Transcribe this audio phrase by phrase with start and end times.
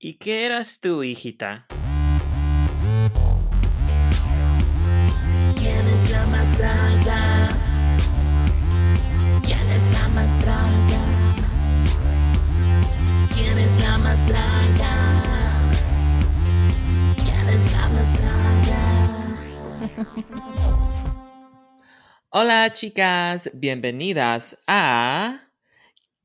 [0.00, 1.66] ¿Y qué eras tú, hijita?
[5.56, 7.48] ¿Quién es la más draga?
[9.42, 11.00] ¿Quién es la más draga?
[13.34, 14.94] ¿Quién es la más draga?
[17.16, 18.82] ¿Quién es la más draga?
[22.30, 25.40] Hola chicas, bienvenidas a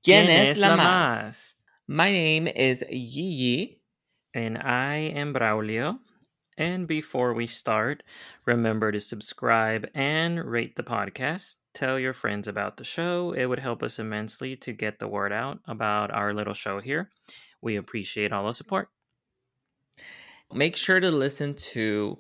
[0.04, 1.53] ¿Quién, es, la, más?
[1.94, 3.78] My name is Yi Yi.
[4.34, 6.00] And I am Braulio.
[6.58, 8.02] And before we start,
[8.46, 11.58] remember to subscribe and rate the podcast.
[11.76, 13.34] Tell your friends about the show.
[13.34, 17.12] It would help us immensely to get the word out about our little show here.
[17.62, 18.90] We appreciate all the support.
[20.52, 22.18] Make sure to listen to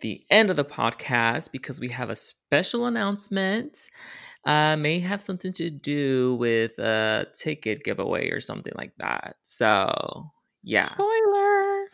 [0.00, 3.88] the end of the podcast because we have a special announcement.
[4.46, 9.36] Uh, may have something to do with a ticket giveaway or something like that.
[9.42, 10.30] So,
[10.62, 10.84] yeah.
[10.84, 11.86] Spoiler.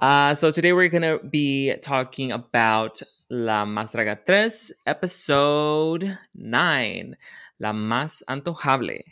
[0.00, 7.16] Uh, so today we're gonna be talking about La Draga 3, episode 9,
[7.60, 9.02] La Más Antojable.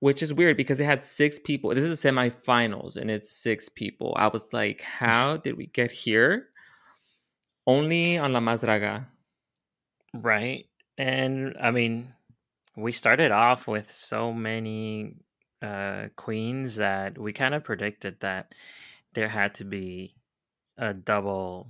[0.00, 1.74] Which is weird because they had six people.
[1.74, 4.14] This is the semifinals and it's six people.
[4.16, 6.48] I was like, how did we get here?
[7.66, 9.06] Only on La Más Draga.
[10.14, 10.66] Right.
[10.98, 12.14] And I mean,
[12.76, 15.16] we started off with so many
[15.62, 18.54] uh, queens that we kind of predicted that
[19.14, 20.14] there had to be
[20.78, 21.68] a double,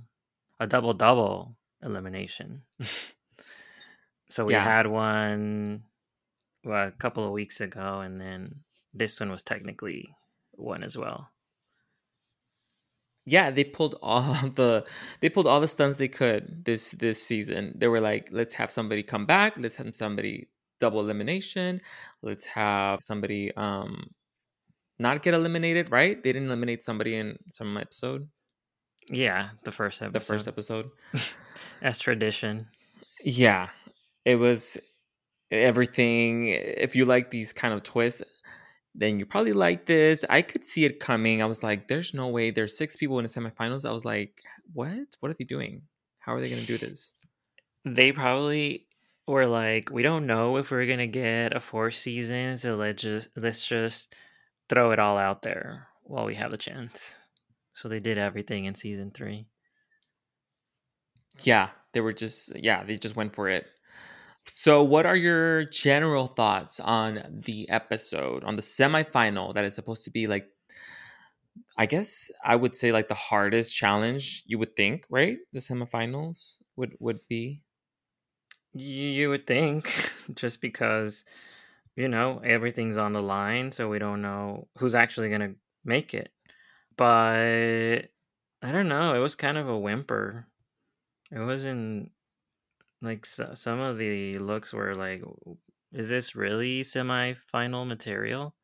[0.59, 2.63] a double double elimination.
[4.29, 4.63] so we Yeah.
[4.63, 5.83] had one
[6.63, 10.09] well, a couple of weeks ago, and then this one was technically
[10.51, 11.29] one as well.
[13.29, 14.23] Yeah, they pulled all
[14.55, 14.85] the
[15.19, 17.73] they pulled all the stunts they could this this season.
[17.77, 20.47] They were like, let's have somebody come back, let's have somebody
[20.79, 21.81] double elimination,
[22.23, 24.11] let's have somebody um
[24.97, 26.23] not get eliminated, right?
[26.23, 28.29] They didn't eliminate somebody in some episode,
[29.11, 30.13] Yeah, the first episode.
[30.13, 30.89] the first episode.
[31.81, 32.67] as tradition.
[33.21, 33.69] Yeah.
[34.25, 34.77] It was
[35.51, 36.47] everything.
[36.49, 38.23] If you like these kind of twists,
[38.97, 40.25] then you probably like this.
[40.29, 41.41] I could see it coming.
[41.41, 42.51] I was like, there's no way.
[42.51, 43.87] There's six people in the semifinals.
[43.87, 44.41] I was like,
[44.73, 45.15] what?
[45.19, 45.83] What are they doing?
[46.19, 47.13] How are they going to do this?
[47.95, 48.87] they probably
[49.27, 53.29] were like, we don't know if we're gonna get a fourth season, so let's just
[53.35, 54.15] let's just
[54.69, 57.17] throw it all out there while we have the chance.
[57.73, 59.47] So they did everything in season three.
[61.43, 63.67] Yeah, they were just, yeah, they just went for it.
[64.53, 70.03] So, what are your general thoughts on the episode, on the semifinal that is supposed
[70.05, 70.47] to be like,
[71.77, 75.37] I guess I would say like the hardest challenge you would think, right?
[75.53, 77.61] The semifinals would would be.
[78.73, 81.23] You, would think, just because
[81.95, 86.31] you know everything's on the line, so we don't know who's actually gonna make it.
[86.97, 88.09] But
[88.61, 89.15] I don't know.
[89.15, 90.47] It was kind of a whimper.
[91.31, 92.11] It wasn't
[93.01, 95.23] like so, some of the looks were like,
[95.93, 98.55] is this really semi-final material?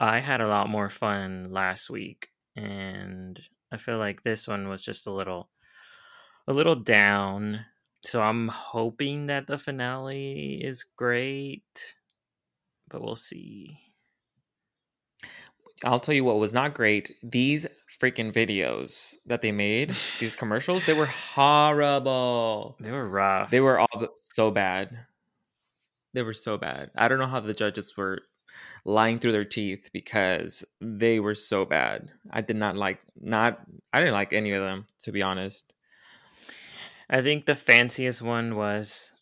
[0.00, 3.40] I had a lot more fun last week, and
[3.72, 5.50] I feel like this one was just a little,
[6.46, 7.66] a little down.
[8.04, 11.94] So I'm hoping that the finale is great,
[12.88, 13.89] but we'll see.
[15.84, 17.12] I'll tell you what was not great.
[17.22, 17.66] These
[18.00, 22.76] freaking videos that they made, these commercials, they were horrible.
[22.80, 23.50] They were rough.
[23.50, 25.06] They were all so bad.
[26.12, 26.90] They were so bad.
[26.96, 28.20] I don't know how the judges were
[28.84, 32.10] lying through their teeth because they were so bad.
[32.30, 33.60] I did not like not
[33.92, 35.72] I didn't like any of them to be honest.
[37.08, 39.12] I think the fanciest one was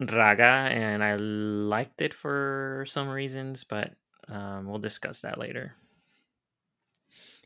[0.00, 3.92] Raga, and I liked it for some reasons, but
[4.28, 5.74] um, we'll discuss that later.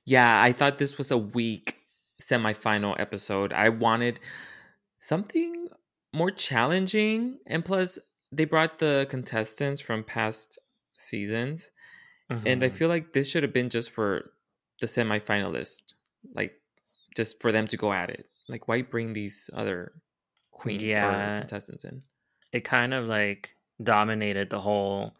[0.04, 1.78] Yeah, I thought this was a weak
[2.20, 3.52] semifinal episode.
[3.52, 4.20] I wanted
[5.00, 5.68] something
[6.12, 7.98] more challenging and plus
[8.30, 10.58] they brought the contestants from past
[10.96, 11.70] seasons
[12.30, 12.72] and I Mhm.
[12.72, 14.32] feel like this should have been just for
[14.80, 15.92] the semifinalist,
[16.34, 16.60] like
[17.16, 18.28] just for them to go at it.
[18.48, 19.92] Like, why bring these other
[20.50, 21.36] queens Yeah.
[21.36, 22.02] or contestants in?
[22.52, 25.16] it kind of like dominated the whole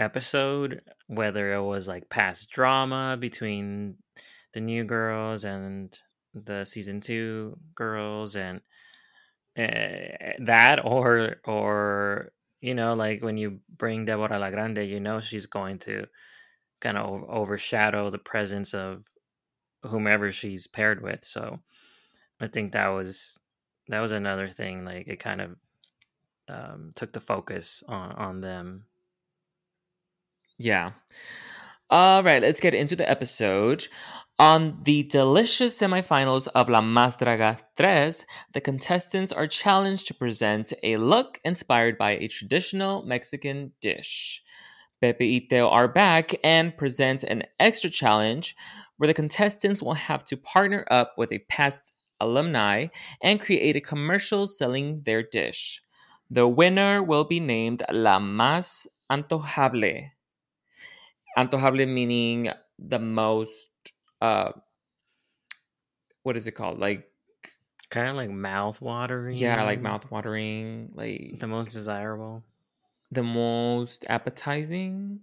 [0.00, 3.96] episode whether it was like past drama between
[4.52, 5.98] the new girls and
[6.34, 8.60] the season 2 girls and
[9.58, 15.20] uh, that or or you know like when you bring Deborah La Grande you know
[15.20, 16.06] she's going to
[16.80, 19.04] kind of overshadow the presence of
[19.82, 21.58] whomever she's paired with so
[22.40, 23.38] i think that was
[23.88, 25.56] that was another thing like it kind of
[26.48, 28.84] um, took the focus on on them
[30.60, 30.90] Yeah.
[31.88, 33.88] All right, let's get into the episode.
[34.38, 40.74] On the delicious semifinals of La Más Draga Tres, the contestants are challenged to present
[40.82, 44.42] a look inspired by a traditional Mexican dish.
[45.00, 48.54] Pepe y Teo are back and present an extra challenge
[48.98, 52.88] where the contestants will have to partner up with a past alumni
[53.22, 55.80] and create a commercial selling their dish.
[56.28, 60.10] The winner will be named La Más Antojable.
[61.38, 63.68] Antojable meaning the most
[64.20, 64.52] uh
[66.22, 66.78] what is it called?
[66.78, 67.06] Like
[67.88, 69.36] Kind of like mouth watering.
[69.36, 72.44] yeah, like mouth watering, like The most desirable.
[73.10, 75.20] the most appetizing,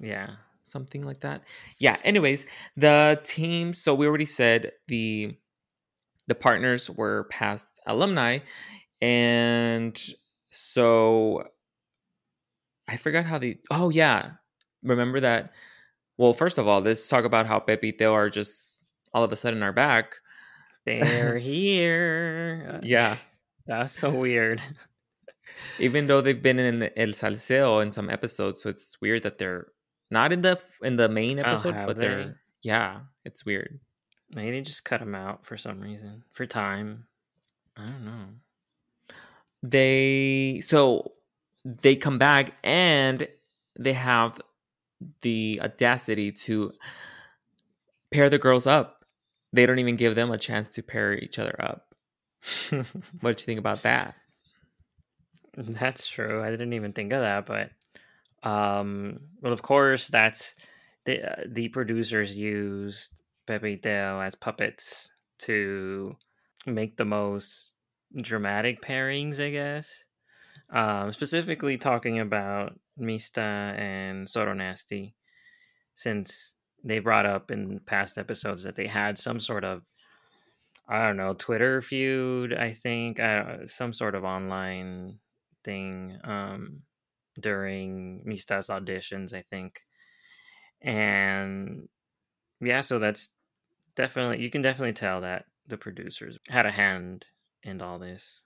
[0.00, 0.36] Yeah.
[0.64, 1.42] something like that.
[1.78, 5.36] Yeah, anyways, the team so we already said the
[6.26, 8.38] the partners were past alumni
[9.02, 9.96] and
[10.48, 11.46] so
[12.88, 14.32] I forgot how they Oh yeah.
[14.86, 15.52] Remember that
[16.16, 18.80] well, first of all, let's talk about how Pepe y Teo are just
[19.12, 20.14] all of a sudden are back.
[20.86, 22.80] They're here.
[22.82, 23.16] Yeah.
[23.66, 24.62] That's so weird.
[25.78, 29.66] even though they've been in El Salseo in some episodes, so it's weird that they're
[30.10, 32.06] not in the in the main Oh, episode, but they?
[32.06, 33.80] they're yeah, it's weird.
[34.30, 36.22] Maybe they just cut them out for some reason.
[36.32, 37.06] For time.
[37.76, 38.24] I don't know.
[39.62, 41.12] They so
[41.64, 43.26] they come back and
[43.78, 44.40] they have
[45.22, 46.72] the audacity to
[48.10, 49.04] pair the girls up.
[49.52, 51.94] They don't even give them a chance to pair each other up.
[53.20, 54.14] What do you think about that?
[55.56, 56.42] That's true.
[56.42, 57.70] I didn't even think of that, but
[58.48, 60.54] um well of course that's
[61.06, 63.12] the uh, the producers used
[63.46, 66.14] Pepe Teo as puppets to
[66.66, 67.72] make the most
[68.20, 70.04] dramatic pairings, I guess.
[70.70, 75.16] Um specifically talking about Mista and Soro Nasty
[75.94, 79.84] since they brought up in past episodes that they had some sort of
[80.88, 85.20] I don't know, Twitter feud, I think, uh, some sort of online
[85.64, 86.82] thing um,
[87.40, 89.82] during Mista's auditions, I think.
[90.82, 91.88] And
[92.60, 93.30] yeah, so that's
[93.96, 97.26] definitely, you can definitely tell that the producers had a hand
[97.62, 98.44] in all this.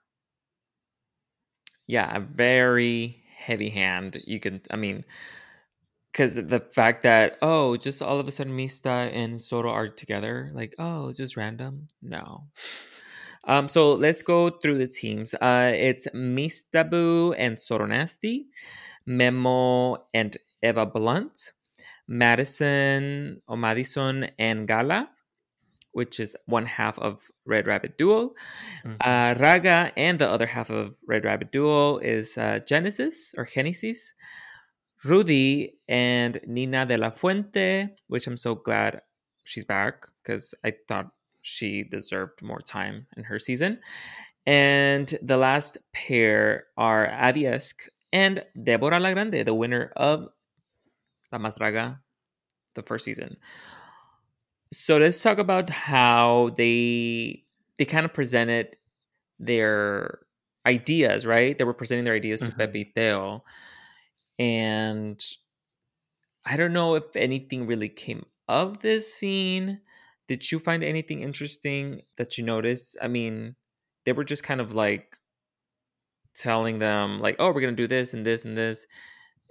[1.87, 4.21] yeah, a very heavy hand.
[4.25, 5.03] You can, I mean,
[6.11, 10.51] because the fact that oh, just all of a sudden Mista and Soro are together,
[10.53, 11.87] like oh, just random.
[12.01, 12.47] No.
[13.47, 15.33] Um, so let's go through the teams.
[15.33, 18.47] Uh, it's Mistabu and Soro Nasty,
[19.05, 21.53] Memo and Eva Blunt,
[22.07, 25.09] Madison or Madison and Gala,
[25.91, 28.33] which is one half of Red Rabbit Duo.
[28.85, 28.97] Mhm.
[29.01, 34.13] Uh, Raga and the other half of Red Rabbit Duo is uh, Genesis or Genesis,
[35.03, 39.01] Rudy and Nina de la Fuente, which I'm so glad
[39.43, 41.11] she's back because I thought
[41.41, 43.79] she deserved more time in her season.
[44.45, 50.27] And the last pair are Aviesk and Deborah La Grande, the winner of
[51.31, 51.99] La Más Draga,
[52.75, 53.37] the first season.
[54.73, 57.43] So let's talk about how they
[57.77, 58.77] they kind of presented
[59.39, 60.19] their
[60.65, 61.57] ideas, right?
[61.57, 62.57] They were presenting their ideas to Mhm.
[62.57, 63.43] Pepe Teo.
[64.39, 65.21] And
[66.45, 69.81] I don't know if anything really came of this scene.
[70.27, 72.97] Did you find anything interesting that you noticed?
[73.01, 73.55] I mean,
[74.05, 75.17] they were just kind of like
[76.35, 78.85] telling them, like, oh, we're gonna do this and this and this.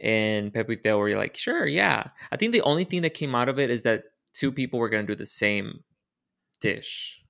[0.03, 2.09] And Pepe Teo were like, sure, yeah.
[2.33, 4.89] I think the only thing that came out of it is that two people were
[4.89, 5.85] gonna do the same
[6.61, 7.23] dish.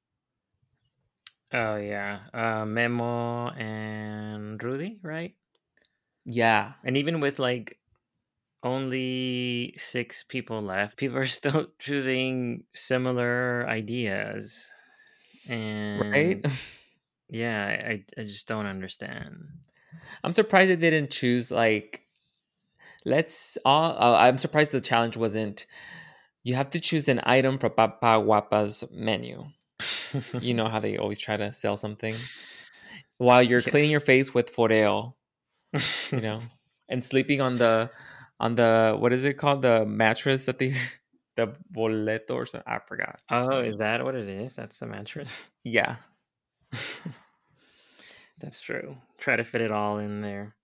[1.53, 2.21] Oh, yeah.
[2.33, 5.35] Uh, Memo and Rudy, right?
[6.25, 6.75] Yeah.
[6.85, 7.79] And even with like
[8.63, 14.71] only six people left, people are still choosing similar ideas.
[15.49, 16.47] And Right?
[17.29, 19.47] yeah, I, I just don't understand.
[20.23, 22.03] I'm surprised they didn't choose like
[23.05, 25.67] let's all uh, I'm surprised the challenge wasn't
[26.43, 29.47] you have to choose an item from Papa Guapa's menu.
[30.41, 32.15] You know how they always try to sell something
[33.19, 33.71] while you're Yeah.
[33.71, 35.15] cleaning your face with foreo,
[36.11, 36.41] you know,
[36.89, 37.91] and sleeping on the
[38.41, 40.75] on the what is it called the mattress that the
[41.37, 43.21] the boleto or something I forgot.
[43.31, 44.53] oh, is that what it is?
[44.55, 45.49] That's the mattress.
[45.65, 45.97] Yeah,
[48.41, 48.97] That's true.
[49.19, 50.55] Try to fit it all in there.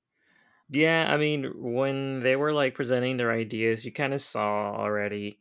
[0.71, 5.39] Yeah, I mean, when they were like presenting their ideas, you kind of saw already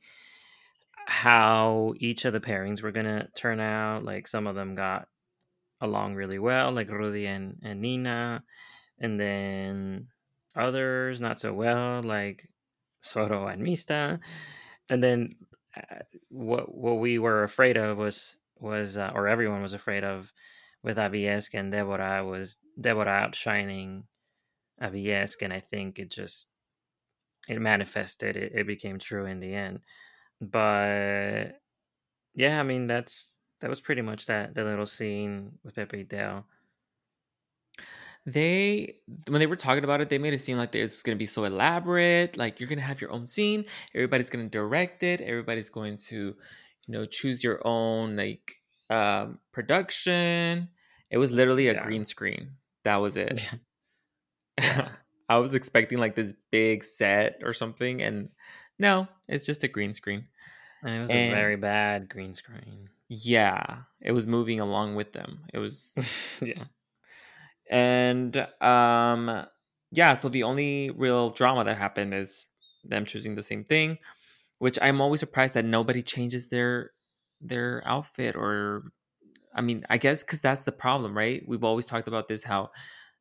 [1.06, 4.04] how each of the pairings were gonna turn out.
[4.04, 5.08] Like some of them got
[5.82, 8.44] along really well, like Rudy and, and Nina,
[9.00, 10.08] and then
[10.56, 12.50] others not so well, like
[13.04, 14.20] Soro and Mista.
[14.90, 15.30] and then
[15.76, 20.32] uh, what what we were afraid of was was uh, or everyone was afraid of
[20.84, 24.04] with Aviesk and Deborah was Deborah outshining
[24.82, 26.50] Aviesk, and I think it just
[27.48, 28.36] it manifested.
[28.38, 29.80] It, it became true in the end.
[30.42, 31.60] But
[32.36, 36.46] yeah, I mean that's that was pretty much that the little scene with Pepe Teo.
[38.26, 38.96] They
[39.28, 41.20] when they were talking about it, they made it seem like it was going to
[41.20, 42.38] be so elaborate.
[42.38, 43.66] Like you're going to have your own scene.
[43.94, 45.22] Everybody's going to direct it.
[45.22, 46.36] Everybody's going to, you
[46.92, 48.56] know, choose your own like
[48.90, 50.70] um, production.
[51.12, 51.84] It was literally a Yeah.
[51.84, 52.56] green screen.
[52.84, 53.42] That was it.
[54.60, 54.90] Yeah.
[55.30, 58.30] I was expecting like this big set or something, and
[58.80, 60.26] no, it's just a green screen.
[60.84, 62.90] And it was And- a very bad green screen.
[63.08, 65.42] Yeah, it was moving along with them.
[65.54, 65.96] It was
[66.42, 66.64] yeah.
[67.70, 69.46] and um
[69.92, 72.46] yeah so the only real drama that happened is
[72.84, 73.98] them choosing the same thing
[74.60, 76.92] which i'm always surprised that nobody changes their
[77.42, 78.84] their outfit or
[79.56, 82.70] i mean i guess because that's the problem right we've always talked about this how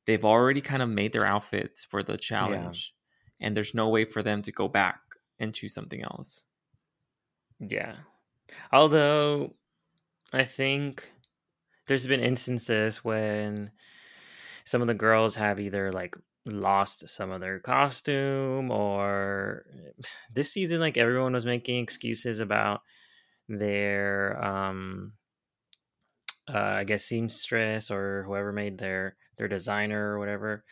[0.07, 2.95] they've already kind of made their outfits for the challenge
[3.41, 5.01] and there's no way for them to go back
[5.39, 6.47] and choose something else
[7.59, 7.97] Yeah.
[8.73, 9.55] Although
[10.33, 11.11] I think
[11.87, 13.71] there's been instances when
[14.65, 19.65] some of the girls have either like lost some of their costume or
[20.33, 22.83] this season like everyone was making excuses about
[23.49, 25.13] their um
[26.49, 30.65] uh, I guess seamstress or whoever made their their designer or whatever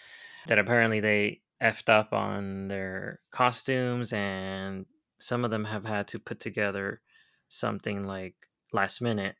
[0.46, 4.86] that apparently they effed up on their costumes and
[5.20, 7.02] some of them have had to put together
[7.48, 8.34] something like
[8.72, 9.36] last minute.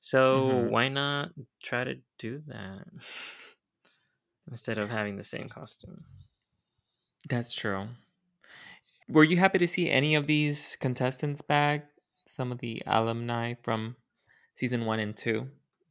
[0.00, 0.70] So Mhm.
[0.70, 2.86] why not try to do that
[4.50, 6.04] instead of having the same costume?
[7.28, 7.88] that's true
[9.08, 11.90] were you happy to see any of these contestants back
[12.26, 13.96] some of the alumni from
[14.54, 15.50] season one and two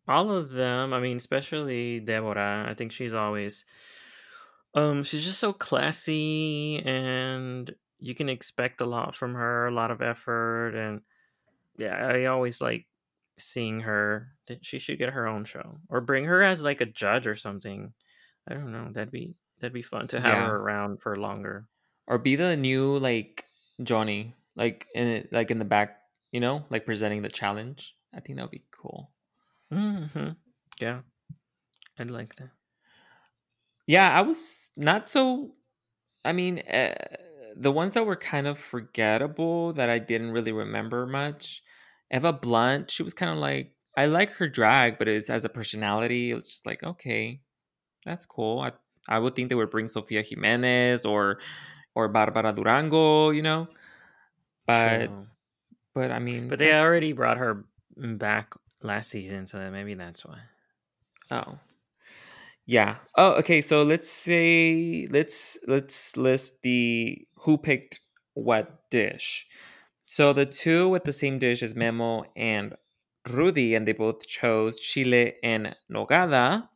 [0.10, 3.64] All of them, I mean, especially Deborah, I think she's always
[4.76, 9.92] um she's just so classy and you can expect a lot from her, a lot
[9.92, 11.02] of effort and
[11.78, 12.88] yeah, I always like
[13.38, 14.36] seeing her.
[14.48, 17.36] That She should get her own show or bring her as like a judge or
[17.36, 17.94] something.
[18.48, 18.90] I don't know.
[18.92, 20.48] That'd be that'd be fun to have Yeah.
[20.48, 21.68] her around for longer.
[22.08, 23.46] or be the new like
[23.84, 27.96] Johnny, like in like in the back, you know, like presenting the challenge.
[28.14, 29.12] I think that would be cool.
[29.72, 30.30] hmm
[30.80, 31.02] Yeah.
[32.00, 32.50] I'd like that.
[33.89, 35.50] Yeah, I was not so.
[36.24, 36.93] I mean, uh,
[37.58, 41.63] the ones that were kind of forgettable that I didn't really remember much.
[42.13, 45.50] Eva Blunt, she was kind of like I like her drag, but it's as a
[45.50, 47.41] personality, it was just like okay,
[48.05, 48.60] that's cool.
[48.60, 48.74] I
[49.08, 51.39] I would think they would bring Sofia Jimenez or
[51.96, 53.69] or Barbara Durango, you know,
[54.67, 55.27] but True.
[55.96, 57.65] but I mean, But they already brought her
[57.98, 58.53] back
[58.84, 60.41] last season, so maybe that's why.
[61.31, 61.58] Oh.
[62.70, 62.98] Yeah.
[63.18, 63.64] Oh, okay.
[63.64, 68.00] So let's say let's let's list the who picked
[68.36, 69.48] what dish.
[70.06, 72.76] So the two with the same dish is Memo and
[73.28, 76.70] Rudy, and they both chose chile en nogada.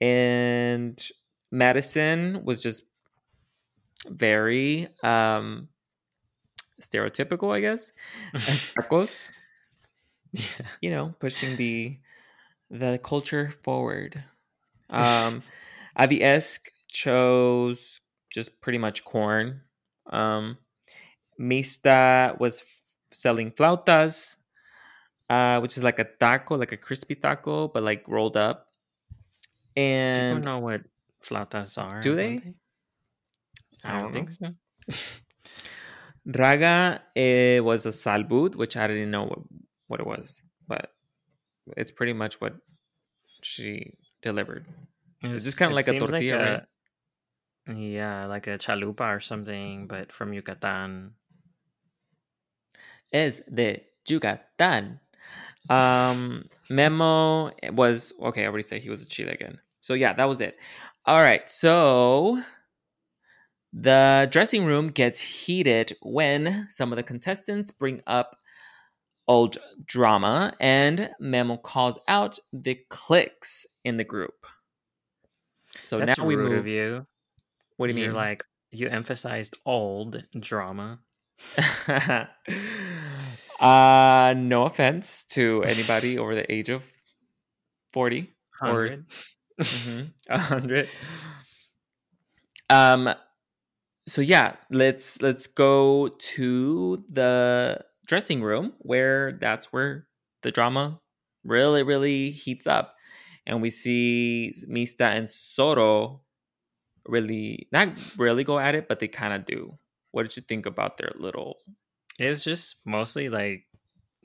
[0.00, 1.00] And
[1.52, 2.82] Madison was just
[4.08, 5.68] very um
[6.82, 7.92] stereotypical, I guess.
[8.34, 9.30] Tacos,
[10.32, 10.42] yeah.
[10.80, 11.96] you know, pushing the
[12.72, 14.24] the culture forward.
[14.90, 15.42] Um,
[15.98, 19.62] Aviesk chose just pretty much corn.
[20.06, 20.58] Um,
[21.38, 22.82] Mista was f-
[23.12, 24.36] selling flautas,
[25.28, 28.68] uh, which is like a taco, like a crispy taco, but like rolled up.
[29.76, 30.82] And people know what
[31.22, 32.00] flautas are.
[32.00, 32.54] Do don't they?
[33.84, 34.54] I I don't don't think so.
[36.26, 39.38] Raga eh, was a salbut, which I didn't know what,
[39.88, 40.92] what it was, but
[41.76, 42.56] it's pretty much what
[43.42, 44.66] she delivered.
[45.22, 46.62] It's just kinda like a tortilla, right?
[47.68, 51.14] a- Yeah, like a chalupa or something, but from Yucatan.
[53.12, 55.00] es de Yucatan.
[55.68, 58.44] Um, Memo was okay.
[58.44, 59.58] I already said he was a Chile again.
[59.80, 60.56] So yeah, that was it.
[61.06, 61.48] All right.
[61.48, 62.42] So
[63.72, 68.36] the dressing room gets heated when some of the contestants bring up
[69.30, 74.44] old drama, and Memo calls out the cliques in the group.
[75.84, 76.66] So That's now we move.
[76.66, 77.06] you.
[77.76, 78.16] What do you You're mean?
[78.16, 80.98] like you emphasized old drama.
[83.60, 86.86] uh no offense to anybody over the age of
[87.94, 88.30] 40
[88.62, 89.06] or 100.
[89.58, 90.88] mhm, a 100
[92.68, 93.14] um
[94.06, 100.08] so yeah, let's let's go to the dressing room where that's where
[100.42, 101.00] the drama
[101.44, 102.96] really really heats up,
[103.46, 106.20] and we see Mista and Soro
[107.06, 109.78] really not really go at it, but they kind of do.
[110.10, 111.58] What did you think about their little?
[112.18, 113.62] It was just mostly like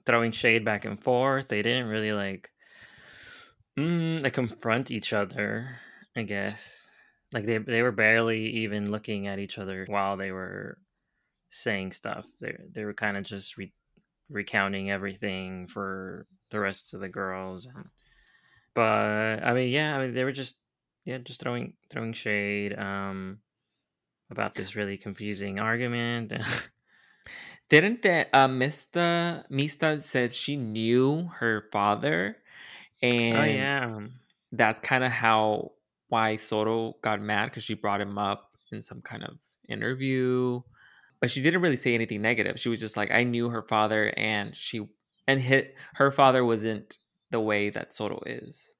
[0.07, 1.47] throwing shade back and forth.
[1.47, 2.49] They didn't really like
[3.77, 5.77] mm, like confront each other.
[6.17, 6.87] I guess
[7.33, 10.79] like they they were barely even looking at each other while they were
[11.55, 12.25] saying stuff.
[12.41, 13.73] They they were kind of just re-
[14.29, 17.65] recounting everything for the rest of the girls.
[17.65, 17.85] And,
[18.73, 20.59] but I mean, yeah, I mean they were just
[21.05, 23.39] yeah just throwing throwing shade um
[24.29, 26.33] about this really confusing argument.
[27.69, 32.37] Didn't that uh, Mista Mista said she knew her father,
[33.01, 33.99] and oh yeah,
[34.51, 35.71] that's kind of how
[36.09, 40.61] why Soro got mad because she brought him up in some kind of interview,
[41.19, 42.59] but she didn't really say anything negative.
[42.59, 44.87] She was just like, I knew her father, and she
[45.27, 46.97] and hit her father wasn't
[47.31, 48.73] the way that Soro is.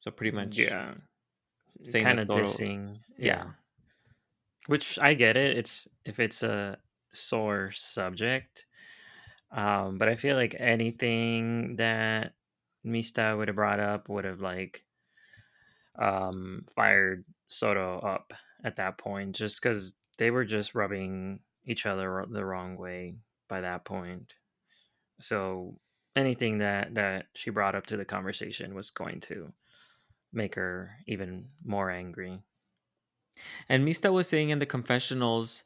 [0.00, 0.94] So pretty much, yeah,
[1.84, 2.98] saying kind of Soro- dissing.
[3.18, 3.44] yeah.
[4.66, 5.58] which I get it.
[5.58, 6.78] It's if it's a
[7.12, 8.66] sore subject,
[9.50, 12.34] um, but I feel like anything that
[12.84, 14.84] Mista would have brought up would have like
[15.98, 18.32] um fired Soro up
[18.64, 23.16] at that point, just because they were just rubbing each other the wrong way
[23.48, 24.34] by that point.
[25.20, 25.80] So
[26.16, 29.54] anything that that she brought up to the conversation was going to
[30.32, 32.42] make her even more angry.
[33.68, 35.64] And Mista was saying in the confessionals,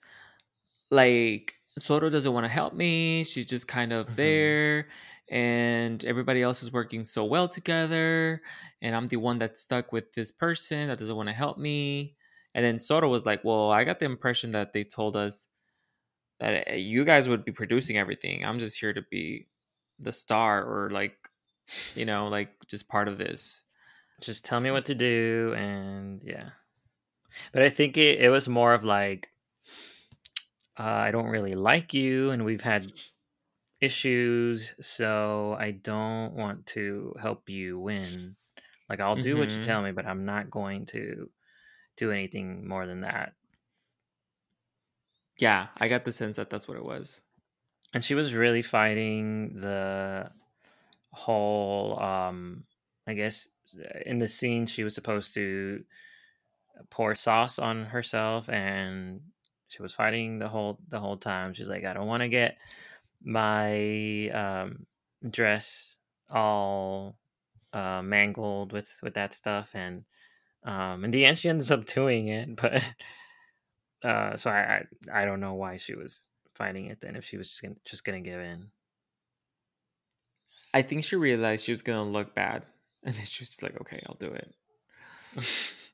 [0.91, 3.25] like, Soro doesn't want to help me.
[3.25, 4.17] She's just kind of Mhm.
[4.17, 4.89] there.
[5.31, 8.43] And everybody else is working so well together.
[8.83, 12.17] And I'm the one that's stuck with this person that doesn't want to help me.
[12.55, 15.49] And then Soro was like, Well, I got the impression that they told us
[16.41, 18.45] that uh, you guys would be producing everything.
[18.45, 19.49] I'm just here to be
[19.99, 21.31] the star or, like,
[21.95, 23.65] you know, like just part of this.
[24.21, 26.51] just tell me what to do and yeah
[27.53, 29.31] but i think it, it was more of like
[30.79, 32.93] uh, i don't really like you and we've had
[33.81, 38.37] issues so i don't want to help you win
[38.89, 39.63] like i'll do what you Mhm.
[39.63, 41.31] tell me but i'm not going to
[42.01, 43.35] do anything more than that
[45.39, 47.23] Yeah, I got the sense that that's what it was.
[47.93, 50.31] and she was really fighting the
[51.13, 52.65] whole um
[53.07, 53.49] i guess
[54.07, 55.85] in the scene she was supposed to
[56.91, 59.21] pour sauce on herself and
[59.69, 62.57] she was fighting the whole the whole time she's like i don't want to get
[63.23, 64.87] my um
[65.31, 65.97] dress
[66.31, 67.17] all
[67.73, 70.05] uh mangled with with that stuff and
[70.65, 72.83] um in the end she ends up doing it but
[74.03, 77.37] uh so i i, I don't know why she was fighting it then if she
[77.37, 78.67] was just gonna, just gonna give in
[80.73, 82.63] I think she realized she was gonna look bad,
[83.03, 84.55] and then she was just like, "Okay, I'll do it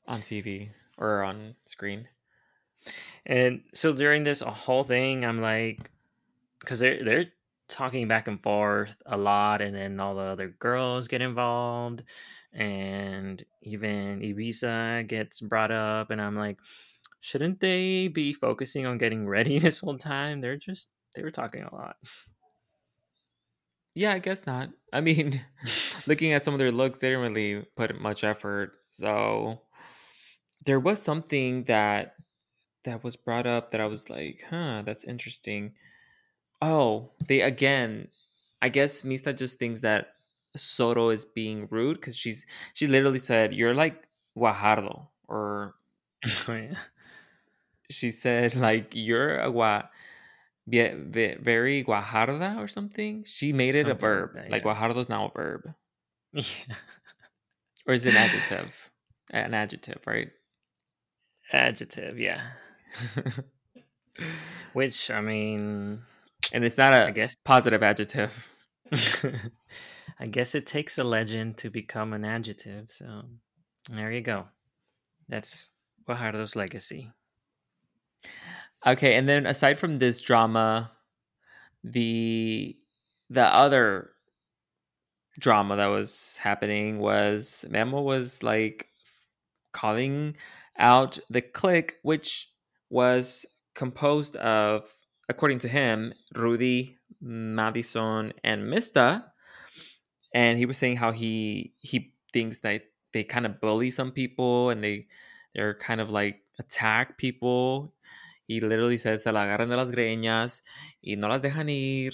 [0.07, 2.07] on TV or on screen."
[3.25, 5.89] And so during this whole thing, I'm like,
[6.59, 7.25] because they're they're
[7.67, 12.03] talking back and forth a lot, and then all the other girls get involved,
[12.53, 16.57] and even Ibiza gets brought up, and I'm like,
[17.19, 20.41] shouldn't they be focusing on getting ready this whole time?
[20.41, 21.97] They're just they were talking a lot.
[23.95, 24.69] Yeah, I guess not.
[24.93, 25.43] I mean,
[26.07, 28.73] looking at some of their looks, they didn't really put much effort.
[28.91, 29.61] So
[30.65, 32.15] there was something that
[32.83, 35.73] that was brought up that I was like, "Huh, that's interesting."
[36.61, 38.09] Oh, they again.
[38.61, 40.15] I guess Mista just thinks that
[40.57, 44.03] Soro is being rude because she's she literally said, "You're like
[44.37, 45.75] Guajardo," or
[46.47, 46.75] Oh, yeah.
[47.89, 49.89] she said like you're a gua
[50.67, 54.65] ve- ve- very guajarda or something she made it a Something like verb that, like
[54.65, 54.99] yeah.
[54.99, 55.73] is now a verb
[56.33, 56.43] yeah.
[57.85, 58.91] or is it an adjective
[59.31, 60.31] an adjective right
[61.51, 62.41] Adjective, yeah.
[64.73, 66.01] Which I mean,
[66.53, 68.53] and it's not a I guess positive adjective
[70.19, 72.89] I guess it takes a legend to become an adjective.
[72.89, 73.23] So
[73.89, 74.47] there you go.
[75.27, 75.69] That's
[76.07, 77.11] Guajardo's legacy.
[78.85, 80.91] okay and then aside from this drama
[81.83, 82.77] the
[83.29, 84.11] the other
[85.39, 88.87] drama that was happening was Memo was like
[89.71, 90.35] calling
[90.79, 92.51] out the clique, which
[92.89, 94.91] was composed of,
[95.29, 99.25] according to him, Rudy, Madison, and Mista.
[100.33, 104.69] And he was saying how he he thinks that they kind of bully some people
[104.69, 105.07] and they
[105.55, 107.93] they're kind of like attack people.
[108.47, 110.61] he literally says se la agarran de las greñas
[111.03, 112.13] y no las dejan ir.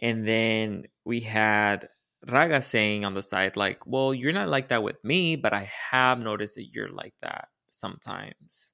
[0.00, 1.88] And then we had
[2.26, 5.70] Raga saying on the side, like, well, you're not like that with me, but I
[5.90, 8.72] have noticed that you're like that sometimes.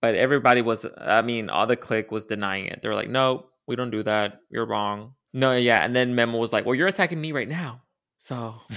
[0.00, 2.80] But everybody was, I mean, all the clique was denying it.
[2.82, 4.40] They were like, no, we don't do that.
[4.50, 5.14] You're wrong.
[5.32, 5.84] No, yeah.
[5.84, 7.82] And then Memo was like, well, you're attacking me right now.
[8.16, 8.54] So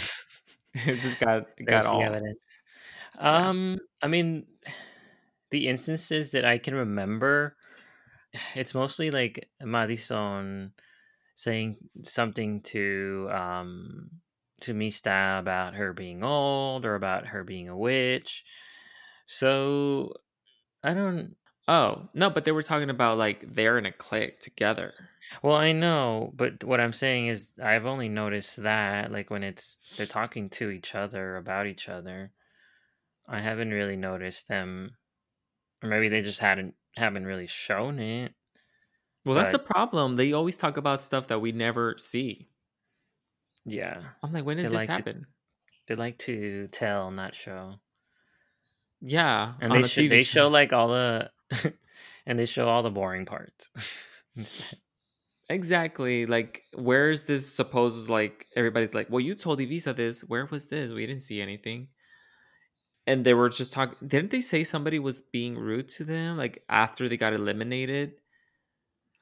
[0.73, 2.01] it just got, it got all.
[2.01, 2.45] evidence.
[3.17, 4.45] Um, I mean,
[5.51, 7.55] the instances that I can remember,
[8.55, 10.73] it's mostly like Madison
[11.35, 14.09] saying something to um
[14.61, 18.43] to Mista about her being old or about her being a witch.
[19.27, 20.13] So
[20.83, 24.93] I don't Oh, no, but they were talking about like they're in a clique together.
[25.41, 29.77] well I know, but what I'm saying is I've only noticed that like when it's
[29.95, 32.31] they're talking to each other about each other.
[33.29, 34.97] I haven't really noticed them
[35.81, 38.33] or maybe they just hadn't haven't really shown it.
[39.25, 40.17] Well, that's the problem.
[40.17, 42.49] They always talk about stuff that we never see.
[43.65, 44.01] Yeah.
[44.21, 45.27] I'm like, when did They this like to- happen?
[45.87, 47.75] They like to tell, not show.
[49.05, 51.29] Yeah, And on they sh- TV they show like all the
[52.25, 53.67] and they show all the boring parts
[55.49, 60.21] exactly like where's this supposed like everybody's like, well, you told Ibiza this.
[60.21, 60.91] Where was this?
[60.91, 61.89] We didn't see anything.
[63.05, 64.07] And they were just talking.
[64.07, 68.13] Didn't they say somebody was being rude to them like after they got eliminated?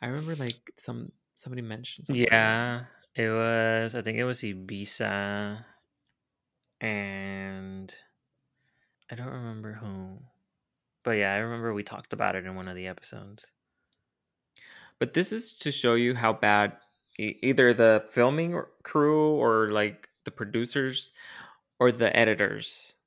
[0.02, 2.08] I remember like some somebody mentioned.
[2.08, 2.28] Something.
[2.32, 2.84] Yeah,
[3.16, 3.96] it was.
[3.96, 5.66] I think it was Ibiza,
[6.80, 7.96] and
[9.12, 10.24] I don't remember who.
[11.04, 13.52] But yeah, I remember we talked about it in one of the episodes.
[15.00, 16.78] But this is to show you how bad
[17.20, 21.12] e- either the filming crew or like the producers
[21.80, 22.98] or the editors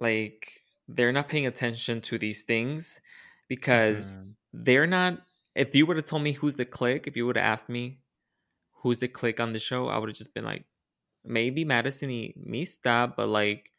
[0.00, 3.00] like they're not paying attention to these things
[3.48, 4.34] because Mhm.
[4.52, 5.22] they're not
[5.54, 8.00] if you would have told me who's the click if you would have asked me
[8.82, 10.64] who's the click on the show i would have just been like
[11.24, 13.72] maybe madison y mista but like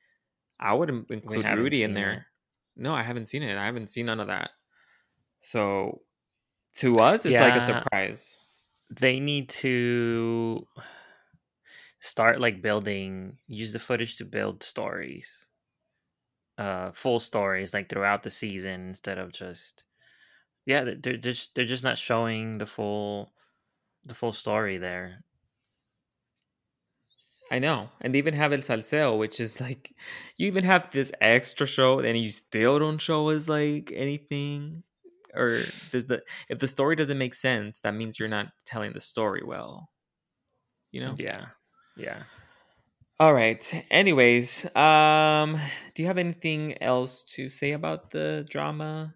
[0.60, 2.20] i would include rudy in there it.
[2.76, 4.52] no i haven't seen it i haven't seen none of that
[5.40, 6.02] so
[6.76, 8.44] to us it's like a surprise
[8.90, 10.66] They need to
[12.00, 13.38] start like building.
[13.48, 15.48] Use the footage to build stories,
[16.58, 19.84] uh, full stories like throughout the season instead of just
[20.66, 20.84] yeah.
[20.84, 23.34] they- They're just they're just not showing the full
[24.06, 25.24] the full story there.
[27.50, 27.90] I know.
[28.02, 29.96] And they even have El Salseo, which is like
[30.38, 34.84] you even have this extra show and you still don't show us like anything.
[35.34, 39.02] Or does the if the story doesn't make sense, that means you're not telling the
[39.02, 39.90] story well.
[40.92, 41.18] You know?
[41.18, 41.48] Yeah,
[41.96, 42.24] yeah.
[43.20, 43.86] All right.
[43.92, 45.60] Anyways, um
[45.96, 49.16] do you have anything else to say about the drama?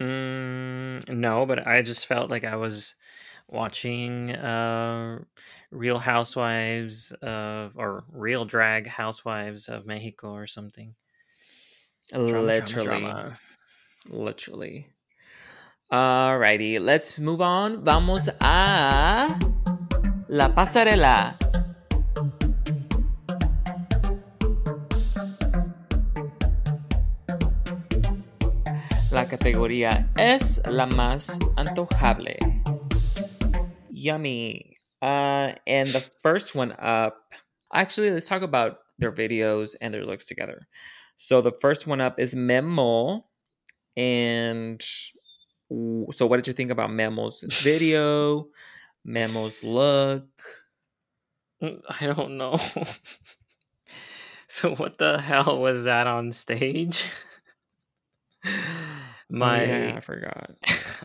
[0.00, 2.94] Mm, no, but I just felt like I was
[3.48, 5.24] watching uh,
[5.70, 10.94] Real Housewives of or Real Drag Housewives of Mexico or something.
[12.10, 12.84] Drama, drama, Literally.
[13.00, 13.38] drama.
[14.08, 14.86] Literally.
[15.92, 17.84] Alrighty, let's move on.
[17.84, 19.38] Vamos a
[20.28, 21.34] la pasarela.
[29.12, 32.38] La categoría es la más antojable.
[33.90, 34.69] Yummy.
[35.02, 37.16] Uh, and the first one up,
[37.72, 40.66] actually, let's talk about their videos and their looks together.
[41.16, 43.26] So the first one up is Memo.
[43.96, 44.80] And
[45.70, 48.48] so, what did you think about Memo's video?
[49.04, 50.28] Memo's look?
[51.62, 52.58] Mm, I don't know.
[54.48, 57.04] so what the hell was that on stage?
[59.28, 60.50] My oh, yeah, I forgot.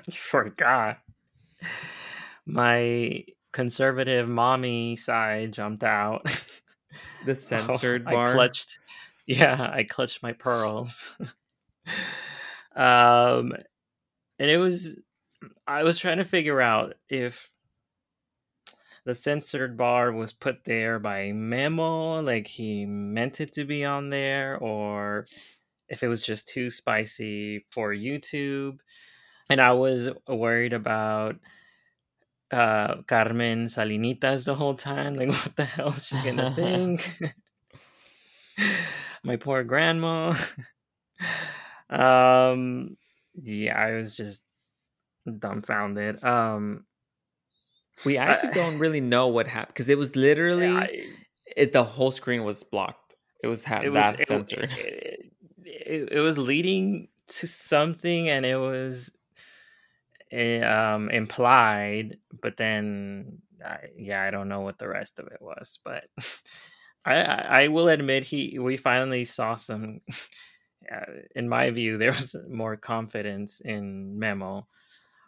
[0.05, 0.99] you forgot.
[2.45, 6.25] My conservative mommy side jumped out.
[7.25, 8.33] The Oh, censored I bar.
[8.33, 8.79] clutched.
[9.25, 11.09] Yeah, I clutched my pearls.
[12.75, 13.53] um,
[14.37, 14.99] and it was.
[15.65, 17.49] I was trying to figure out if
[19.05, 24.09] the censored bar was put there by memo, like he meant it to be on
[24.09, 25.27] there, or
[25.87, 28.79] if it was just too spicy for YouTube.
[29.49, 31.35] And I was worried about
[32.51, 35.15] uh Carmen Salinitas the whole time.
[35.15, 37.09] Like, what the hell is she gonna think?
[39.23, 40.33] My poor grandma.
[41.89, 42.97] um,
[43.41, 44.43] yeah, I was just
[45.39, 46.23] dumbfounded.
[46.23, 46.85] Um,
[48.05, 51.05] We actually I- don't really know what happened because it was literally I-
[51.55, 51.73] it.
[51.73, 53.15] The whole screen was blocked.
[53.43, 54.71] It was ha- it was that it, censored.
[54.73, 55.31] it,
[55.65, 59.15] it, it was leading to something and it was
[60.33, 65.79] um implied but then I, yeah i don't know what the rest of it was
[65.83, 66.05] but
[67.05, 70.01] I, I I will admit he we finally saw some
[70.91, 74.67] uh, in my view there was more confidence in memo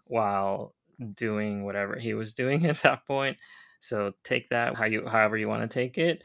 [0.05, 0.73] while
[1.13, 3.37] doing whatever he was doing at that point.
[3.79, 6.23] So take that how you however you want to take it.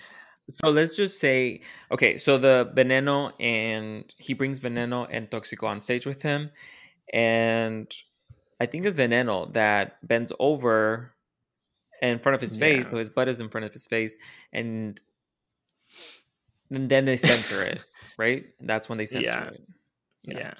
[0.65, 5.81] So let's just say, okay, so the Veneno and he brings Veneno and Toxico on
[5.81, 6.51] stage with him,
[7.13, 7.93] and
[8.63, 11.11] I think it's Veneno that bends over
[12.01, 12.91] in front of his face, Yeah.
[12.91, 14.17] so his butt is in front of his face,
[14.53, 15.01] and,
[16.71, 17.81] and then they center it,
[18.19, 18.45] right?
[18.61, 19.49] That's when they center Yeah.
[19.49, 19.63] it.
[20.25, 20.39] yeah.
[20.39, 20.55] Yeah.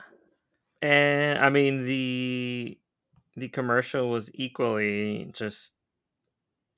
[0.83, 2.77] and i mean the
[3.37, 5.77] the commercial was equally just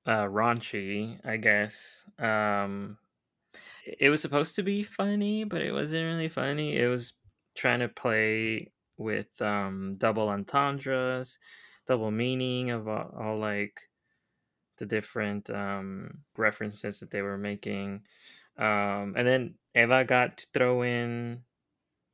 [0.04, 2.98] uh raunchy i guess um
[3.86, 7.14] it was supposed to be funny but it wasn't really funny it was
[7.56, 11.38] trying to play with um double entendres
[11.86, 13.80] double meaning of all, all like
[14.78, 18.02] the different um references that they were making.
[18.58, 21.42] Um and then eva got to throw in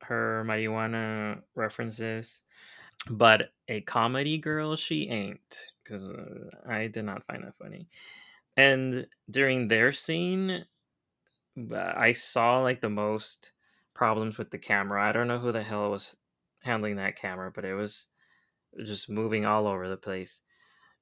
[0.02, 2.42] her marijuana references
[3.10, 7.88] but a comedy girl she ain't because uh, i did not find that funny.
[8.56, 10.64] And during their scene
[11.72, 13.52] uh, i saw like the most
[13.94, 15.06] problems with the camera.
[15.06, 16.16] I don't know who the hell was
[16.62, 18.06] handling that camera but it was
[18.84, 20.40] just moving all over the place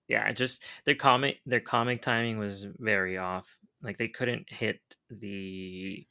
[0.09, 3.47] yeah just their comic their comic timing was very off
[3.83, 6.07] like they couldn't hit the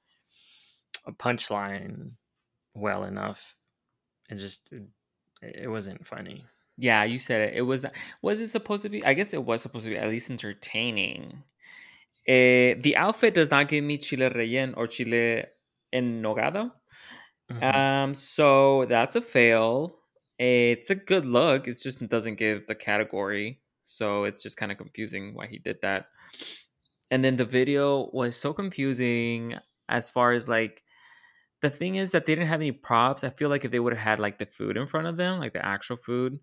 [1.14, 2.12] punchline
[2.74, 3.56] well enough
[4.30, 4.70] it just
[5.42, 6.46] it wasn't funny
[6.78, 7.56] Yeah, you said it.
[7.56, 7.86] It was
[8.22, 9.04] was it supposed to be?
[9.04, 11.44] I guess it was supposed to be at least entertaining.
[12.28, 15.46] Eh, the outfit does not give me chile relleno or chile
[15.92, 16.72] en nogado.
[17.50, 17.62] Mhm.
[17.62, 20.00] Um, so that's a fail.
[20.40, 21.68] It's a good look.
[21.68, 23.62] It just doesn't give the category.
[23.86, 26.08] So it's just kind of confusing why he did that.
[27.10, 29.56] And then the video was so confusing
[29.90, 30.84] as far as like
[31.62, 33.24] the thing is that they didn't have any props.
[33.24, 35.40] I feel like if they would have had like the food in front of them,
[35.40, 36.40] like the actual food,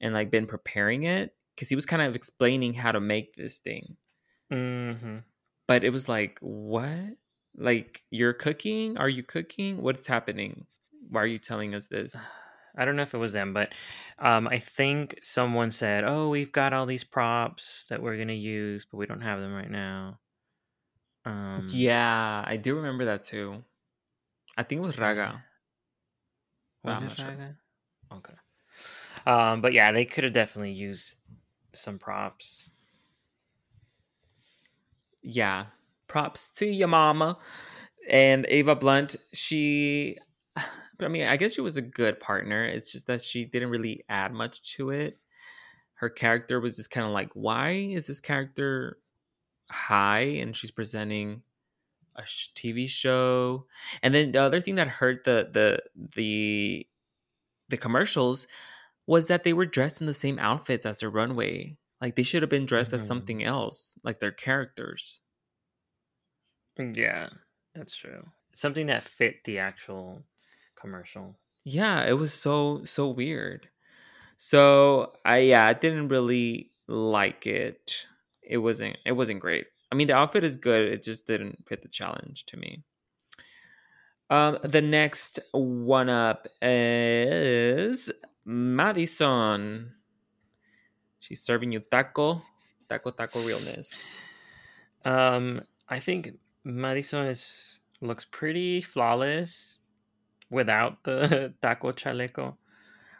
[0.00, 3.58] and like been preparing it, because he was kind of explaining how to make this
[3.58, 3.96] thing.
[4.50, 5.24] Mhm.
[5.66, 7.16] But it was like, what?
[7.56, 8.96] Like you're cooking?
[8.98, 9.82] Are you cooking?
[9.82, 10.66] What's happening?
[11.08, 12.16] Why are you telling us this?
[12.76, 13.74] I don't know if it was them, but
[14.18, 18.86] um, I think someone said, "Oh, we've got all these props that we're gonna use,
[18.90, 20.18] but we don't have them right now."
[21.26, 23.62] Um, yeah, I do remember that too.
[24.56, 25.44] I think it was Raga.
[26.82, 27.28] Was it not sure.
[27.28, 27.56] Raga?
[28.10, 28.34] Okay.
[29.26, 31.16] Um, but yeah, they could have definitely used
[31.74, 32.70] some props.
[35.22, 35.66] yeah
[36.12, 37.38] props to your mama
[38.08, 39.16] and ava blunt.
[39.34, 40.18] She
[41.00, 42.64] i mean i guess she was a good partner.
[42.64, 45.18] It's just that she didn't really add much to it.
[45.94, 48.98] Her character was just kind of like why is this character
[49.70, 51.42] high and she's presenting
[52.16, 53.66] a sh- tv show?
[54.02, 55.82] And then the other thing that hurt the the
[56.16, 56.88] the
[57.70, 58.46] the commercials
[59.06, 61.78] was that they were dressed in the same outfits as the runway.
[62.00, 63.06] Like they should have been dressed as Mhm.
[63.06, 65.21] something else like their characters
[66.78, 67.28] Yeah,
[67.74, 68.26] that's true.
[68.54, 70.22] Something that fit the actual
[70.74, 71.36] commercial.
[71.64, 73.68] Yeah, it was so so weird.
[74.36, 78.06] So I yeah, I didn't really like it.
[78.42, 79.66] It wasn't it wasn't great.
[79.90, 82.82] I mean the outfit is good, it just didn't fit the challenge to me.
[84.30, 88.10] Um the next one up is
[88.44, 89.94] Madison.
[91.20, 92.42] She's serving you taco,
[92.88, 94.14] taco taco realness.
[95.04, 99.78] Um, I think Madison is looks pretty flawless
[100.50, 102.56] without the taco chaleco,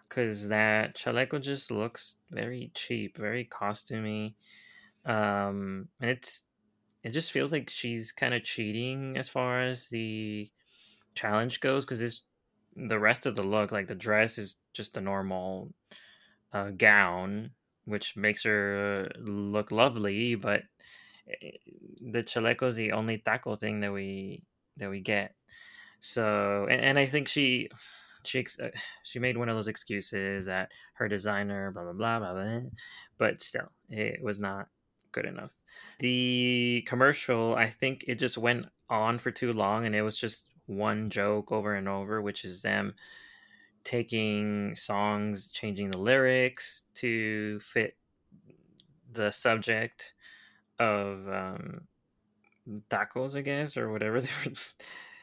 [0.09, 4.35] because that chaleco just looks very cheap, very costumey.
[5.05, 6.45] Um, and it's
[7.03, 10.51] it just feels like she's kind of cheating as far as the
[11.15, 12.23] challenge goes, because it's
[12.77, 15.73] the rest of the look, like the dress is just a normal
[16.53, 17.51] uh, gown,
[17.85, 20.63] which makes her look lovely, but
[21.27, 24.43] the chaleco is the only taco thing that we
[24.77, 25.35] that we get.
[26.01, 27.69] So, and, and I think she
[28.25, 28.69] she uh,
[29.05, 32.61] she made one of those excuses that her designer blah blah blah blah blah,
[33.19, 34.69] but still, it was not
[35.13, 35.51] good enough.
[35.99, 40.51] The commercial, I think it just went on for too long, and it was just
[40.67, 42.95] one joke over and over, which is them
[43.85, 47.97] taking songs, changing the lyrics to fit
[49.13, 50.15] the subject
[50.79, 51.83] of um,
[52.91, 54.53] tacos, I guess, or whatever they were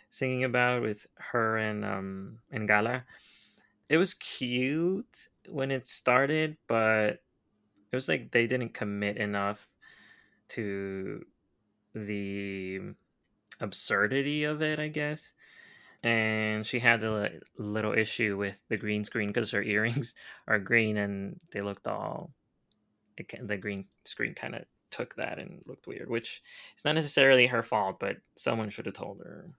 [0.09, 3.03] singing about with her and um and Gala.
[3.89, 7.21] it was cute when it started, but
[7.91, 9.67] it was like they didn't commit enough
[10.49, 11.25] to
[11.93, 12.79] the
[13.59, 15.33] absurdity of it, I guess.
[16.01, 20.13] And she had a little issue with the green screen because her earrings
[20.47, 22.31] are green and they looked all.
[23.17, 26.41] The green screen kind of took that and looked weird, which
[26.77, 29.49] is not necessarily her fault, but someone should have told her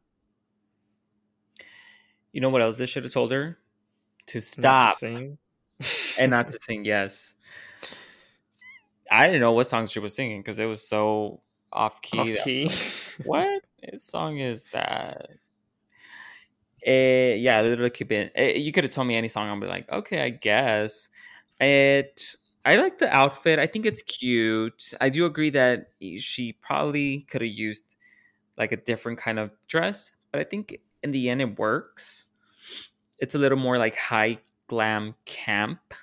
[2.33, 3.59] You know what else they should have told her?
[4.29, 5.39] To to stop sing.
[6.19, 6.85] and not to sing.
[6.85, 7.35] Yes.
[9.11, 11.41] I didn't know what song she was singing because it was so
[11.73, 12.19] off key.
[12.19, 12.71] off key.
[13.25, 13.63] What
[13.99, 15.31] song is that?
[16.87, 18.57] Eh, yeah, literally keep it.
[18.57, 19.49] you could have told me any song.
[19.49, 21.09] I'll be like, okay, I guess.
[21.59, 22.35] It.
[22.65, 23.59] I like the outfit.
[23.59, 24.93] I think it's cute.
[25.01, 25.87] I do agree that
[26.19, 27.85] she probably could have used
[28.59, 32.27] like a different kind of dress, but I think in the end it works.
[33.19, 35.95] It's a little more like high glam camp,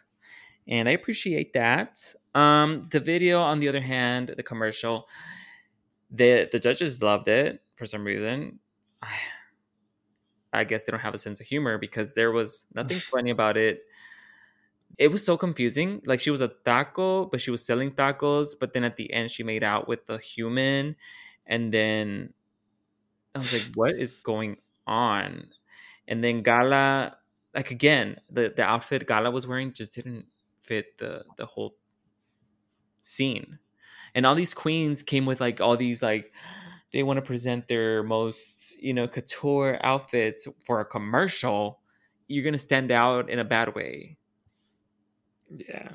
[0.67, 1.99] and I appreciate that.
[2.35, 5.07] Um, the video, on the other hand, the commercial,
[6.11, 8.59] the the judges loved it for some reason.
[9.01, 9.09] I,
[10.53, 13.57] I guess they don't have a sense of humor because there was nothing funny about
[13.57, 13.81] it.
[14.97, 16.01] It was so confusing.
[16.05, 18.49] Like she was a taco, but she was selling tacos.
[18.59, 20.95] But then at the end, she made out with the human,
[21.45, 22.33] and then
[23.35, 25.49] I was like, "What is going on?"
[26.07, 27.17] And then Gala,
[27.53, 30.25] like again, the the outfit Gala was wearing just didn't
[30.61, 31.77] fit the the whole
[33.01, 33.59] scene
[34.15, 36.33] and all these queens came with like all these like
[36.93, 41.81] they want to present their most you know couture outfits for a commercial
[42.27, 44.16] you're gonna stand out in a bad way
[45.55, 45.91] yeah.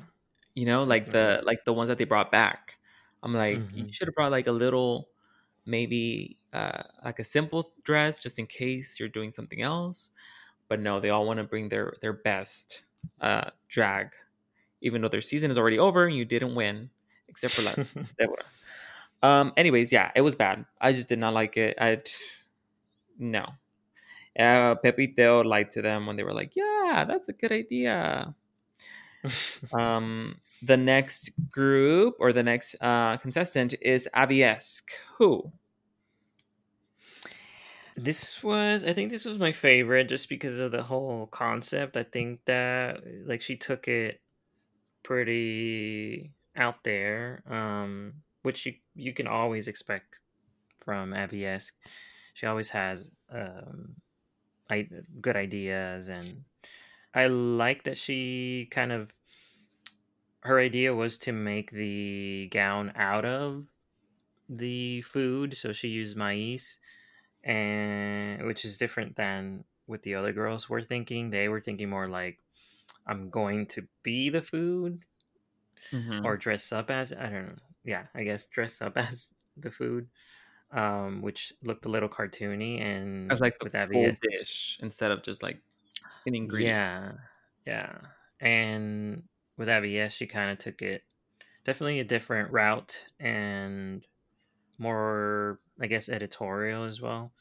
[0.55, 2.75] you know like the like the ones that they brought back
[3.23, 3.91] i'm like you Mhm.
[3.91, 5.09] should have brought like a little
[5.65, 10.11] maybe uh like a simple dress just in case you're doing something else
[10.69, 12.83] but no they all want to bring their their best
[13.21, 14.11] uh drag
[14.81, 16.89] even though their season is already over and you didn't win
[17.29, 17.79] except for like
[18.19, 18.45] Deborah.
[19.23, 19.53] Um.
[19.57, 20.65] Anyways, yeah, it was bad.
[20.81, 21.77] I just did not like it.
[21.79, 22.01] I
[23.17, 23.45] no.
[24.37, 28.35] Uh, Pepe Teo lied to them when they were like, "Yeah, that's a good idea."
[29.73, 30.39] Um.
[30.65, 34.83] The next group or the next uh, contestant is Aviesc.
[35.17, 35.51] Who?
[37.97, 41.97] This was, I think this was my favorite just because of the whole concept.
[41.97, 44.21] I think that like she took it
[45.03, 50.21] pretty out there, um, which you you can always expect
[50.79, 51.73] from Aviesc.
[52.35, 53.95] She always has um,
[54.69, 54.87] I,
[55.19, 56.45] good ideas, and
[57.13, 59.13] I like that she kind of
[60.41, 63.67] her idea was to make the gown out of
[64.49, 66.79] the food, so she used maize
[67.43, 71.29] and which is different than what the other girls were thinking.
[71.31, 72.39] They were thinking more like,
[73.07, 75.05] "I'm going to be the food
[75.91, 76.23] Mhm.
[76.23, 77.55] or dress up as." I don't know.
[77.83, 80.09] Yeah, I guess dress up as the food,
[80.71, 85.23] um, which looked a little cartoony and as like the with full dish instead of
[85.23, 85.61] just like
[86.25, 86.79] an ingredient.
[86.85, 87.13] Yeah,
[87.65, 87.99] yeah,
[88.39, 89.23] and
[89.57, 91.03] with Abby, she kind of took it
[91.65, 94.05] definitely a different route and
[94.79, 97.33] more, I guess, editorial as well.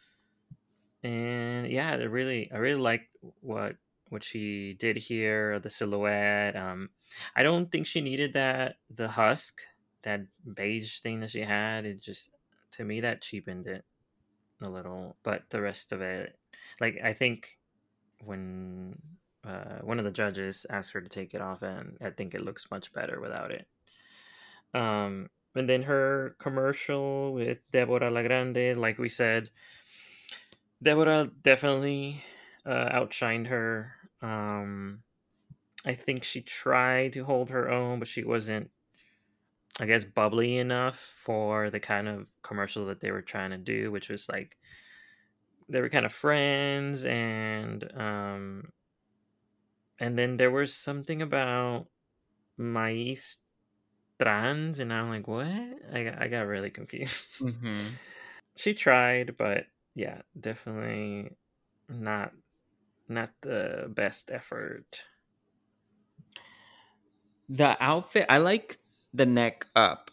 [1.03, 3.09] and yeah, I really, I really like
[3.41, 3.77] what
[4.09, 5.59] what she did here.
[5.59, 6.57] The silhouette.
[6.57, 6.91] Um,
[7.35, 9.63] I don't think she needed that the husk,
[10.03, 10.23] that
[10.55, 11.87] beige thing that she had.
[11.87, 12.31] It just
[12.73, 13.85] to me that cheapened it
[14.63, 15.17] a little.
[15.23, 16.39] But the rest of it,
[16.81, 17.59] like I think
[18.25, 18.99] when
[19.47, 22.45] uh, one of the judges asked her to take it off, and I think it
[22.45, 23.67] looks much better without it.
[24.75, 29.51] Um, and then her commercial with Deborah La Grande, like we said,
[30.83, 32.25] Deborah definitely
[32.65, 33.93] uh, outshined her.
[34.23, 35.01] Um,
[35.85, 38.71] I think she tried to hold her own, but she wasn't,
[39.81, 43.91] I guess, bubbly enough for the kind of commercial that they were trying to do,
[43.91, 44.57] which was like
[45.73, 48.73] they were kind of friends, and um,
[49.99, 51.89] and then there was something about
[52.59, 53.45] mais
[54.21, 55.47] trans, and I'm like, what?
[55.47, 57.31] I got, I got really confused.
[57.41, 57.99] hmm
[58.57, 61.37] she tried, but yeah, definitely
[61.89, 62.33] not
[63.09, 65.05] not the best effort.
[67.49, 68.79] The outfit, I like
[69.13, 70.11] the neck up.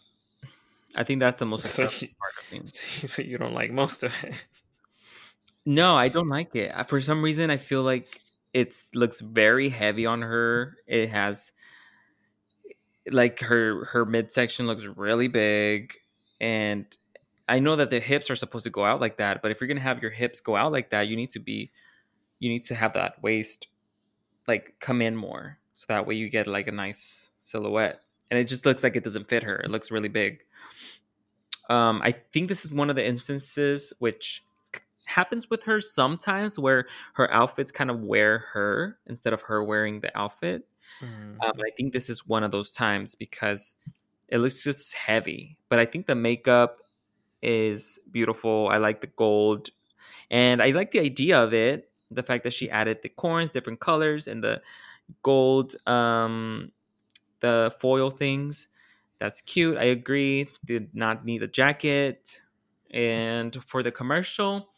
[0.96, 2.78] I think that's the most So you, part of things.
[3.12, 4.46] so you don't like most of it.
[5.66, 6.72] No, I don't like it.
[6.88, 8.20] For some reason, I feel like
[8.52, 10.76] it looks very heavy on her.
[10.86, 11.52] It has
[13.10, 15.94] like her her midsection looks really big,
[16.40, 16.84] and
[17.48, 19.42] I know that the hips are supposed to go out like that.
[19.42, 21.70] But if you're gonna have your hips go out like that, you need to be
[22.38, 23.68] you need to have that waist
[24.48, 28.00] like come in more so that way you get like a nice silhouette
[28.30, 30.40] and it just looks like it doesn't fit her it looks really big
[31.68, 34.44] um i think this is one of the instances which
[35.10, 40.00] happens with her sometimes where her outfits kind of wear her instead of her wearing
[40.00, 40.66] the outfit
[41.02, 41.36] Mm.
[41.42, 43.76] um, I think this is one of those times because
[44.28, 45.56] it looks just heavy.
[45.68, 46.80] But I think the makeup
[47.42, 48.68] is beautiful.
[48.68, 49.70] I like the gold.
[50.30, 51.90] And I like the idea of it.
[52.10, 54.62] The fact that she added the corns, different colors, and the
[55.22, 56.72] gold, um,
[57.40, 58.68] the foil things.
[59.18, 59.76] That's cute.
[59.76, 60.48] I agree.
[60.64, 62.40] Did not need a jacket.
[62.90, 64.70] And for the commercial,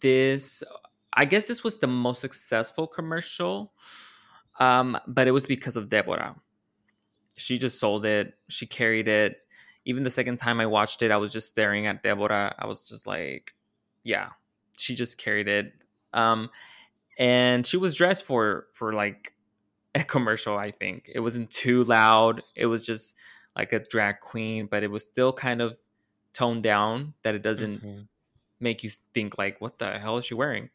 [0.00, 0.62] this,
[1.12, 3.72] I guess this was the most successful commercial
[4.60, 6.36] um, but it was because of Deborah.
[7.36, 8.34] She just sold it.
[8.48, 9.42] She carried it.
[9.84, 12.54] Even the second time I watched it, I was just staring at Deborah.
[12.58, 13.54] I was just like,
[14.04, 14.30] yeah,
[14.78, 15.72] she just carried it.
[16.12, 16.50] Um,
[17.18, 19.34] and she was dressed for for like
[19.94, 20.56] a commercial.
[20.58, 22.42] I think it wasn't too loud.
[22.56, 23.14] It was just
[23.56, 25.78] like a drag queen, but it was still kind of
[26.32, 28.08] toned down that it doesn't Mhm.
[28.64, 30.70] Make you think like, what the hell is she wearing?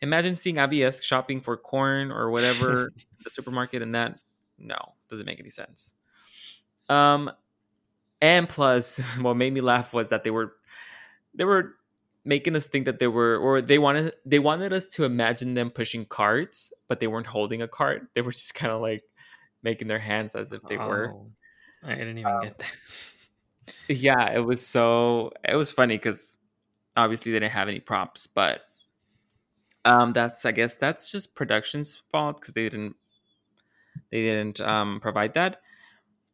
[0.00, 2.92] Imagine seeing ABS shopping for corn or whatever
[3.24, 4.18] the supermarket and that
[4.58, 5.94] no doesn't make any sense
[6.88, 7.30] um
[8.20, 10.54] and plus what made me laugh was that they were
[11.34, 11.76] they were
[12.24, 15.70] making us think that they were or they wanted they wanted us to imagine them
[15.70, 19.02] pushing carts but they weren't holding a cart they were just kind of like
[19.62, 21.30] making their hands as if they were Oh,
[21.82, 22.76] I didn't even Um, get that.
[23.88, 26.36] yeah it was so it was funny because
[26.96, 28.62] obviously they didn't have any props but
[29.84, 32.96] um that's i guess that's just production's fault because they didn't
[34.10, 35.60] they didn't um provide that.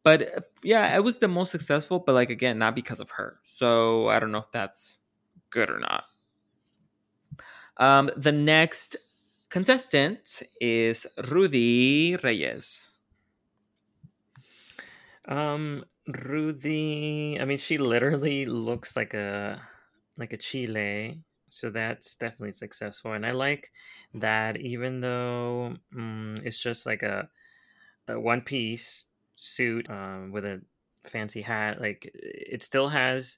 [0.03, 3.39] But uh, yeah it was the most successful but like again not because of her.
[3.43, 4.99] So i don't know if that's
[5.49, 6.05] good or not.
[7.77, 8.97] Um the next
[9.49, 12.95] contestant is rudy reyes.
[15.25, 19.61] Um, Rudy, I mean, she literally looks like a
[20.17, 23.13] like a chile, so that's definitely successful.
[23.13, 23.71] And I like
[24.13, 27.29] that even though mm, it's just like a,
[28.07, 30.63] a one piece suit um, with a
[31.05, 33.37] fancy hat, like it still has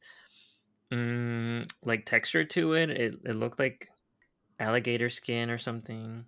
[0.91, 2.89] mm, like texture to it.
[2.91, 3.89] It it looked like
[4.59, 6.25] alligator skin or something.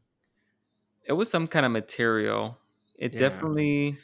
[1.03, 2.57] it was some kind of material
[2.97, 3.17] it Yeah.
[3.17, 3.97] definitely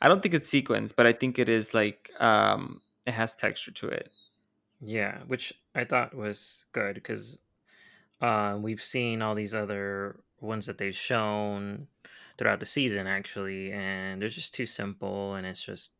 [0.00, 3.72] i don't think it's sequins but i think it is like um it has texture
[3.72, 4.10] to it
[4.80, 7.38] Yeah, which I thought was good because
[8.20, 11.88] uh, we've seen all these other ones that they've shown
[12.38, 15.92] throughout the season, actually, and they're just too simple, and it's just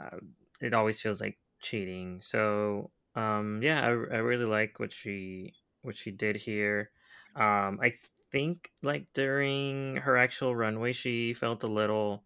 [0.00, 0.18] uh,
[0.60, 2.20] it always feels like cheating.
[2.22, 6.90] So um, yeah, I, I really like what she what she did here.
[7.36, 7.94] Um, I
[8.32, 12.24] think like during her actual runway, she felt a little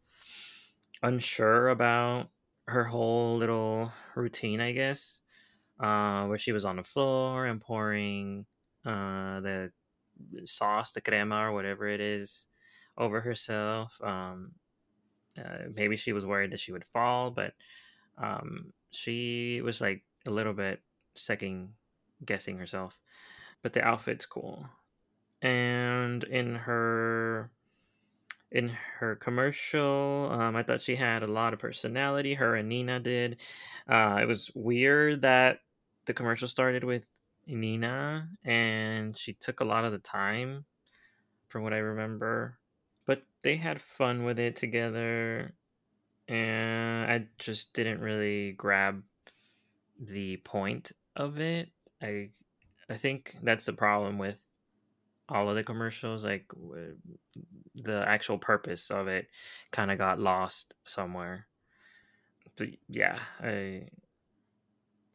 [1.02, 2.30] unsure about
[2.66, 5.20] her whole little routine, I guess
[5.84, 8.46] uh, where she was on the floor and pouring
[8.86, 9.70] uh, the
[10.46, 12.46] sauce, the crema, or whatever it is,
[12.96, 13.98] over herself.
[14.02, 14.52] Um,
[15.38, 17.52] uh, maybe she was worried that she would fall, but
[18.16, 20.80] um, she was like a little bit
[21.16, 21.74] second
[22.24, 22.98] guessing herself.
[23.62, 24.66] But the outfit's cool,
[25.42, 27.50] and in her
[28.50, 28.68] in
[29.00, 30.30] her commercial.
[30.32, 32.34] Um, I thought she had a lot of personality.
[32.34, 33.40] Her and Nina did.
[33.88, 35.58] Uh, it was weird that
[36.06, 37.08] the commercial started with
[37.46, 40.64] Nina and she took a lot of the time,
[41.48, 42.58] from what I remember.
[43.06, 45.54] But they had fun with it together,
[46.26, 49.02] and I just didn't really grab
[50.00, 51.68] the point of it.
[52.02, 52.30] I
[52.88, 54.38] I think that's the problem with
[55.28, 56.44] all of the commercials like
[57.74, 59.26] the actual purpose of it
[59.70, 61.46] kind of got lost somewhere
[62.56, 63.82] but yeah i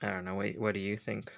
[0.02, 1.32] i don't know what, what do you think?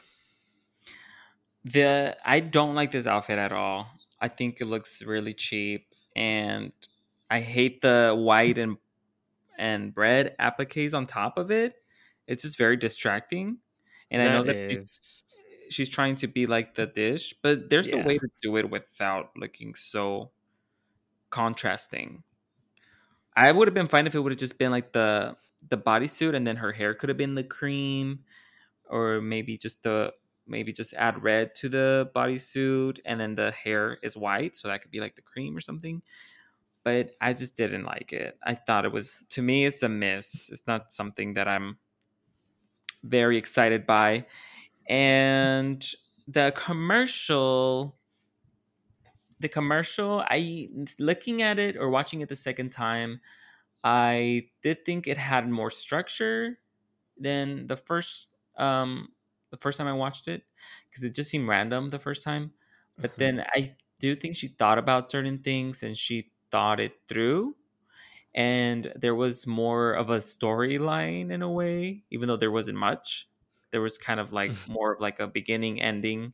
[1.66, 3.88] The i don't like this outfit at all.
[4.20, 6.72] I think it looks really cheap and
[7.30, 8.78] i hate the white and
[9.58, 11.76] and red appliques on top of it.
[12.28, 13.60] It's just very distracting
[14.10, 15.24] and i know that she's,
[15.70, 19.32] she's trying to be like the dish but there's a way to do it without
[19.38, 20.32] looking so
[21.32, 22.24] contrasting.
[23.36, 25.38] I would have been fine if it would have just been like the
[25.70, 28.20] the bodysuit and then her hair could have been the cream
[28.92, 30.14] or maybe just the
[30.48, 34.82] maybe just add red to the bodysuit and then the hair is white so that
[34.82, 36.02] could be like the cream or something.
[36.84, 38.38] But i just didn't like it.
[38.44, 40.50] I thought it was to me it's a miss.
[40.50, 41.78] It's not something that i'm
[43.04, 44.26] very excited by.
[44.88, 45.84] And
[46.28, 47.98] the commercial
[49.42, 50.70] the commercial, I
[51.00, 53.22] looking at it or watching it the second time,
[53.84, 56.60] I did think it had more structure
[57.20, 58.28] than the first
[58.62, 59.10] um
[59.52, 60.44] the first time I watched it
[60.90, 62.54] because it just seemed random the first time.
[63.02, 63.20] But Mhm.
[63.20, 67.56] then I do think she thought about certain things and she thought it through.
[68.34, 73.28] And there was more of a storyline in a way, even though there wasn't much.
[73.72, 76.34] There was kind of like more of like a beginning, ending,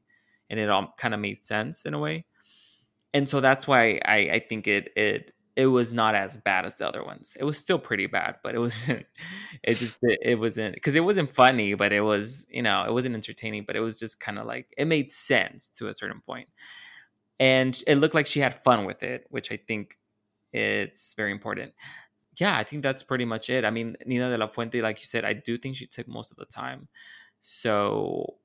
[0.50, 2.26] and it all kind of made sense in a way.
[3.14, 6.76] And so that's why I, I think it it it was not as bad as
[6.76, 7.36] the other ones.
[7.38, 9.08] It was still pretty bad, but it wasn't.
[9.64, 12.94] It just it, it wasn't because it wasn't funny, but it was you know it
[12.94, 16.22] wasn't entertaining, but it was just kind of like it made sense to a certain
[16.22, 16.48] point,
[17.40, 19.98] and it looked like she had fun with it, which I think
[20.54, 21.74] it's very important.
[22.38, 23.66] Yeah, I think that's pretty much it.
[23.66, 26.30] I mean, Nina de la Fuente, like you said, I do think she took most
[26.30, 26.88] of the time,
[27.42, 28.36] so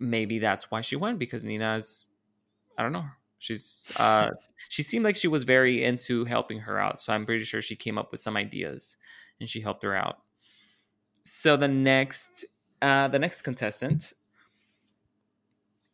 [0.00, 2.06] maybe that's why she won because Nina's
[2.76, 3.06] I don't know.
[3.38, 4.30] She's uh
[4.68, 7.02] she seemed like she was very into helping her out.
[7.02, 8.96] So I'm pretty sure she came up with some ideas
[9.40, 10.18] and she helped her out.
[11.24, 12.44] So the next
[12.82, 14.14] uh the next contestant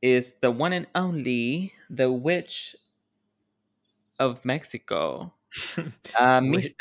[0.00, 2.76] is the one and only the witch
[4.18, 5.32] of Mexico.
[6.18, 6.74] Uh Mista,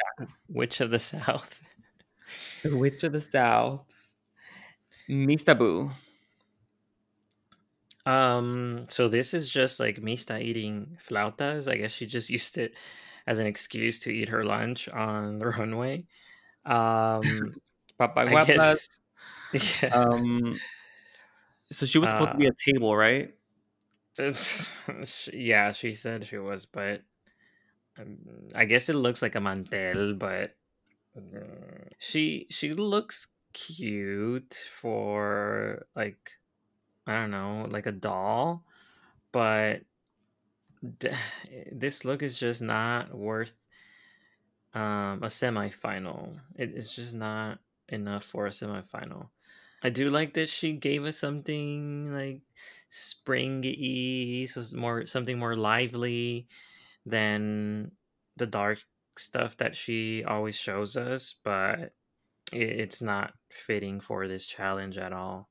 [0.47, 1.61] Witch of the South.
[2.63, 3.81] the witch of the south.
[5.07, 5.91] Mista Boo.
[8.05, 11.71] Um, so this is just like Mista eating flautas.
[11.71, 12.73] I guess she just used it
[13.27, 16.07] as an excuse to eat her lunch on the runway.
[16.65, 17.55] Um,
[18.27, 18.37] I Papaguapas.
[18.37, 18.87] guess.
[19.53, 19.91] Yeah.
[19.91, 20.61] Um
[21.71, 23.33] so she was supposed to be Uh, a table, right?
[25.33, 27.01] yeah, she said she was, but
[27.99, 30.55] um, I guess it looks like a mantel, but
[31.17, 36.31] uh, she she looks cute for like
[37.07, 38.63] I don't know, like a doll,
[39.31, 39.81] but
[41.71, 43.53] this look is just not worth
[44.73, 46.39] um a semifinal.
[46.55, 49.29] It, it's just not enough for a semifinal.
[49.83, 52.41] I do like that she gave us something like
[52.89, 56.47] springy, so it's more something more lively
[57.05, 57.91] than
[58.37, 58.79] the dark
[59.17, 61.93] stuff that she always shows us, but
[62.53, 65.50] it, it's not fitting for this challenge at all.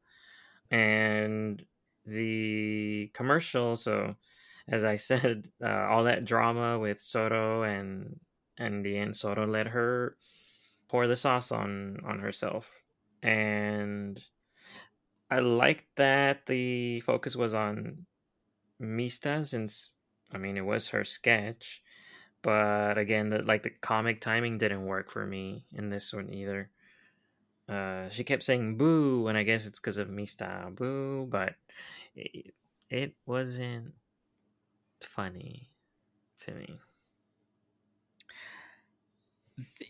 [0.70, 1.64] And
[2.06, 4.14] the commercial, so
[4.68, 8.20] as I said, uh, all that drama with Soro and
[8.58, 10.16] and the end Soro let her
[10.88, 12.68] pour the sauce on on herself
[13.22, 14.22] and
[15.30, 18.06] I liked that the focus was on
[18.78, 19.90] Mista since
[20.32, 21.82] I mean it was her sketch,
[22.42, 26.70] but again, the, like the comic timing didn't work for me in this one either.
[27.70, 31.54] Uh, she kept saying "boo," and I guess it's because of Mista "boo," but
[32.16, 32.54] it,
[32.90, 33.94] it wasn't
[35.02, 35.70] funny
[36.38, 36.80] to me.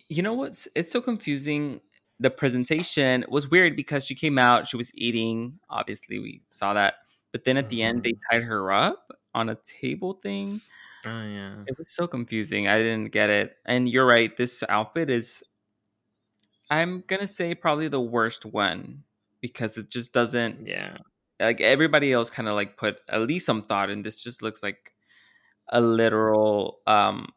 [0.09, 1.81] You know what's it's so confusing.
[2.18, 5.59] The presentation was weird because she came out, she was eating.
[5.70, 6.95] Obviously, we saw that.
[7.33, 10.61] But then at the end, they tied her up on a table thing.
[11.07, 12.68] Oh yeah, It was so confusing.
[12.68, 13.57] I didn't get it.
[13.64, 14.37] And you're right.
[14.37, 15.43] This outfit is,
[16.71, 19.05] I'm to say, probably the worst one
[19.41, 20.99] because it just doesn't, yeah,
[21.41, 24.23] like, everybody else kind of like put at least some thought in this.
[24.23, 24.93] Just looks like
[25.68, 27.33] a literal, um,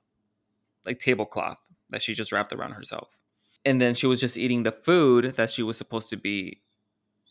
[0.86, 1.60] like tablecloth
[1.90, 3.10] that she just wrapped around herself.
[3.66, 6.62] And then she was just eating the food that she was supposed to be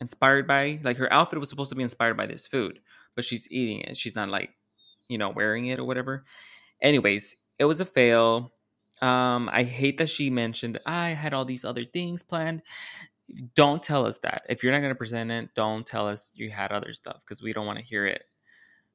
[0.01, 0.79] inspired by.
[0.83, 2.79] Like her outfit was supposed to be inspired by this food,
[3.15, 3.97] but she's eating it.
[3.97, 4.49] She's not like,
[5.07, 6.25] you know, wearing it or whatever.
[6.81, 8.53] Anyways, it was a fail.
[9.01, 12.61] Um, I hate that she mentioned I had all these other things planned.
[13.55, 14.43] Don't tell us that.
[14.49, 17.51] If you're not gonna present it, don't tell us you had other stuff because we
[17.53, 18.23] don't want to hear it.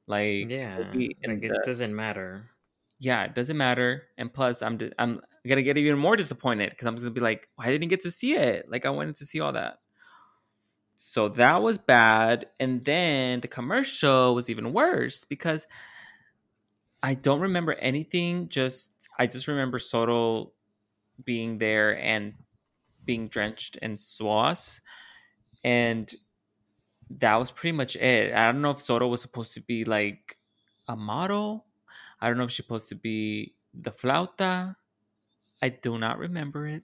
[0.07, 0.77] Like, yeah.
[0.93, 2.49] Like it the- doesn't matter.
[2.99, 4.03] yeah, it doesn't matter.
[4.17, 7.21] And plus, I'm di- I'm gonna get even more disappointed because I'm just gonna be
[7.21, 8.69] like, why didn't get to see it?
[8.69, 9.79] Like I wanted to see all that.
[10.97, 12.47] So that was bad.
[12.59, 15.67] And then the commercial was even worse because
[17.01, 18.49] I don't remember anything.
[18.49, 20.53] Just I just remember Soro
[21.23, 22.35] being there and
[23.05, 24.81] being drenched in sauce,
[25.63, 26.13] and
[27.09, 28.33] that was pretty much it.
[28.33, 30.37] I don't know if Soro was supposed to be like
[30.87, 31.67] a model.
[32.21, 34.75] I don't know if she's supposed to be the flauta.
[35.61, 36.83] I do not remember it,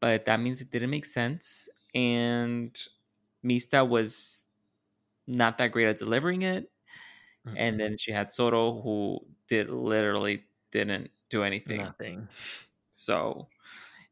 [0.00, 1.68] but that means it didn't make sense.
[1.94, 2.76] And
[3.42, 4.46] Mista was
[5.26, 6.72] not that great at delivering it.
[7.54, 7.80] And Mhm.
[7.80, 11.78] then she had Soro, who did literally didn't do anything.
[11.78, 12.28] nothing.
[12.92, 13.46] So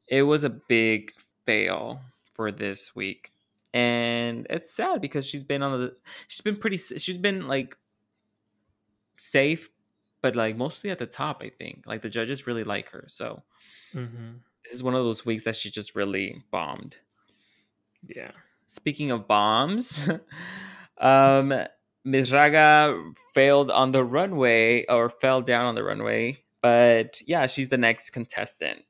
[0.09, 1.13] it was a big
[1.45, 2.01] fail
[2.35, 3.33] for this week.
[3.75, 5.97] And it's sad because she's been on the
[6.29, 7.77] she's been pretty she's been like
[9.17, 9.71] safe,
[10.23, 11.41] but like mostly at the top.
[11.43, 13.05] I think like the judges really like her.
[13.09, 13.43] So
[13.93, 14.33] hmm
[14.65, 16.99] this is one of those weeks that she just really bombed.
[18.07, 18.33] Yeah.
[18.69, 20.09] Speaking of bombs,
[20.99, 21.55] um,
[22.05, 22.31] Ms.
[22.31, 27.79] Raga failed on the runway or fell down on the runway, but yeah, she's the
[27.79, 28.85] next contestant.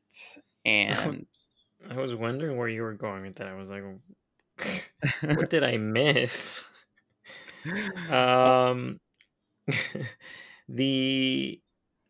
[0.65, 1.27] And
[1.91, 3.49] I was wondering where you were going with that.
[3.49, 3.85] I was like,
[5.37, 6.65] what did I miss?
[8.11, 9.01] Um,
[10.67, 11.61] the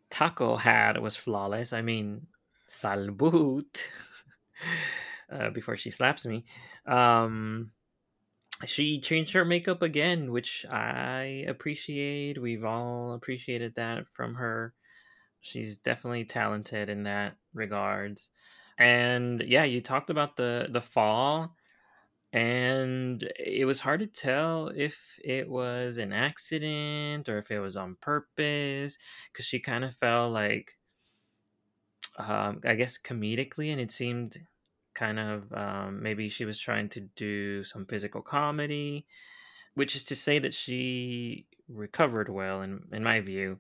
[0.09, 1.73] taco hat was flawless.
[1.73, 2.29] I mean,
[2.71, 3.83] salbut.
[5.33, 6.45] uh, before she slaps me,
[6.87, 7.73] um,
[8.67, 12.41] she changed her makeup again, which I appreciate.
[12.41, 14.75] We've all appreciated that from her.
[15.41, 18.21] She's definitely talented in that regard.
[18.79, 21.57] And yeah, you talked about the the fall
[22.33, 27.77] and it was hard to tell if it was an accident or if it was
[27.77, 28.99] on purpose
[29.33, 30.79] because she kind of felt like
[32.19, 34.39] um, i guess comedically and it seemed
[34.95, 39.07] kind of um, maybe she was trying to do some physical comedy
[39.75, 43.59] which is to say that she recovered well in in my view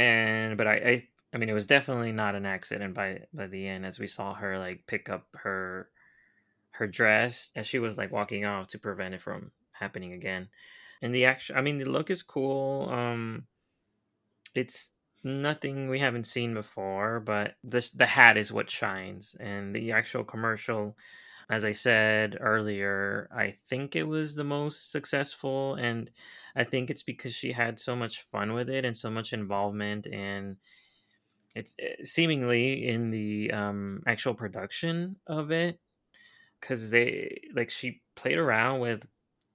[0.00, 3.68] and but i i, I mean it was definitely not an accident by by the
[3.68, 5.90] end as we saw her like pick up her
[6.72, 10.48] her dress as she was like walking off to prevent it from happening again.
[11.02, 12.88] And the action, I mean, the look is cool.
[12.90, 13.44] Um,
[14.54, 14.92] it's
[15.22, 20.24] nothing we haven't seen before, but this the hat is what shines, and the actual
[20.24, 20.96] commercial.
[21.50, 26.10] As I said earlier, I think it was the most successful, and
[26.56, 30.06] I think it's because she had so much fun with it and so much involvement
[30.06, 30.58] and
[31.54, 35.80] it's eh, seemingly in the um, actual production of it
[36.60, 39.06] because they like she played around with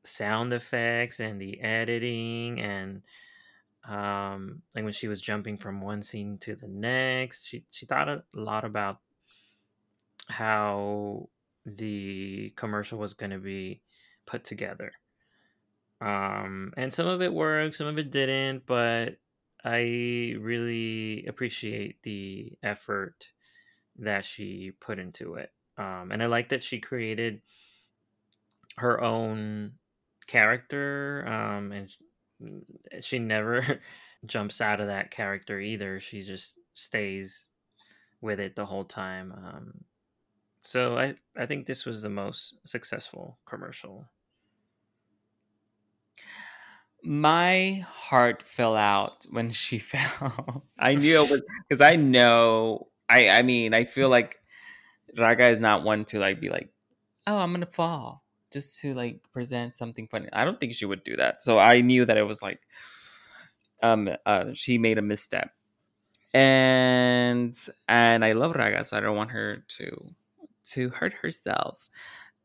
[0.06, 3.02] sound effects and the editing and
[3.88, 8.10] um like when she was jumping from one scene to the next she she thought
[8.10, 9.00] a lot about
[10.30, 11.30] how
[11.66, 13.82] the commercial was going to be
[14.26, 14.92] put together
[16.02, 19.18] um and some of it worked some of it didn't but
[19.64, 23.30] i really appreciate the effort
[23.98, 27.42] that she put into it um, and I like that she created
[28.78, 29.74] her own
[30.28, 33.82] character, um, and she never
[34.26, 36.00] jumps out of that character either.
[36.00, 37.46] She just stays
[38.22, 39.34] with it the whole time.
[39.36, 39.74] Um,
[40.66, 44.10] so I I think this was the most successful commercial.
[47.06, 50.66] my heart fell out when she fell.
[50.78, 52.88] I knew it was because I know.
[53.08, 54.40] I I mean, I feel like
[55.18, 56.70] Raga is not one to like be like,
[57.28, 60.28] oh, I'm gonna fall just to like present something funny.
[60.34, 61.44] I don't think she would do that.
[61.44, 62.60] So I knew that it was like,
[63.84, 65.52] um, uh, she made a misstep,
[66.34, 67.56] and
[67.88, 70.16] and I love Raga, so I don't want her to
[70.72, 71.90] to hurt herself.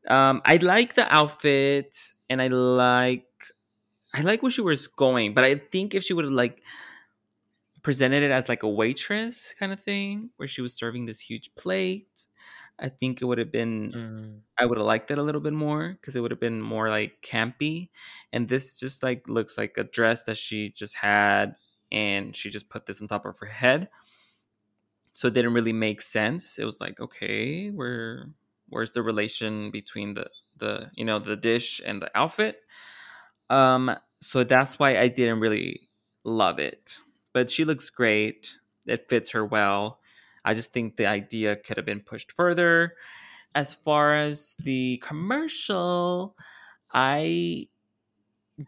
[0.09, 1.97] Um, I like the outfit,
[2.29, 3.27] and I like
[4.15, 6.63] I like where she was going, but I think if she would have like
[7.83, 11.55] presented it as like a waitress kind of thing, where she was serving this huge
[11.55, 12.27] plate
[12.81, 14.41] I think it would have been Mm.
[14.59, 16.89] I would have liked it a little bit more because it would have been more
[16.89, 17.91] like campy.
[18.33, 21.57] And this just like looks like a dress that she just had
[21.93, 23.89] and she just put this on top of her head.
[25.13, 26.59] So it didn't really make sense.
[26.59, 28.29] It was like, okay, where
[28.69, 32.63] where's the relation between the the you know the dish and the outfit?
[33.49, 35.83] Um so that's why I didn't really
[36.25, 37.01] love it.
[37.33, 38.55] But she looks great.
[38.87, 40.01] It fits her well.
[40.45, 42.95] I just think the idea could have been pushed further.
[43.55, 46.37] As far as the commercial,
[46.93, 47.69] I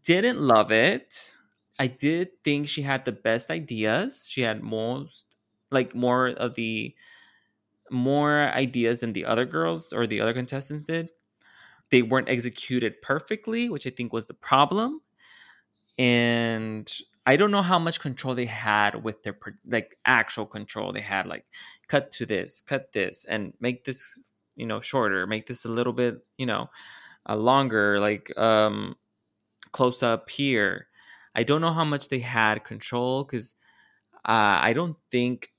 [0.04, 1.36] didn't love it.
[1.78, 4.28] I did think she had the best ideas.
[4.28, 5.31] She had most
[5.72, 6.94] like more of the
[7.90, 11.10] more ideas than the other girls or the other contestants did.
[11.90, 15.02] They weren't executed perfectly, which I think was the problem.
[15.98, 16.90] And
[17.26, 20.92] I don't know how much control they had with their like actual control.
[20.92, 21.44] They had like
[21.88, 24.18] cut to this, cut this, and make this
[24.56, 26.70] you know shorter, make this a little bit you know
[27.28, 28.96] uh, longer, like um
[29.72, 30.88] close up here.
[31.34, 33.54] I don't know how much they had control because
[34.26, 35.51] uh, I don't think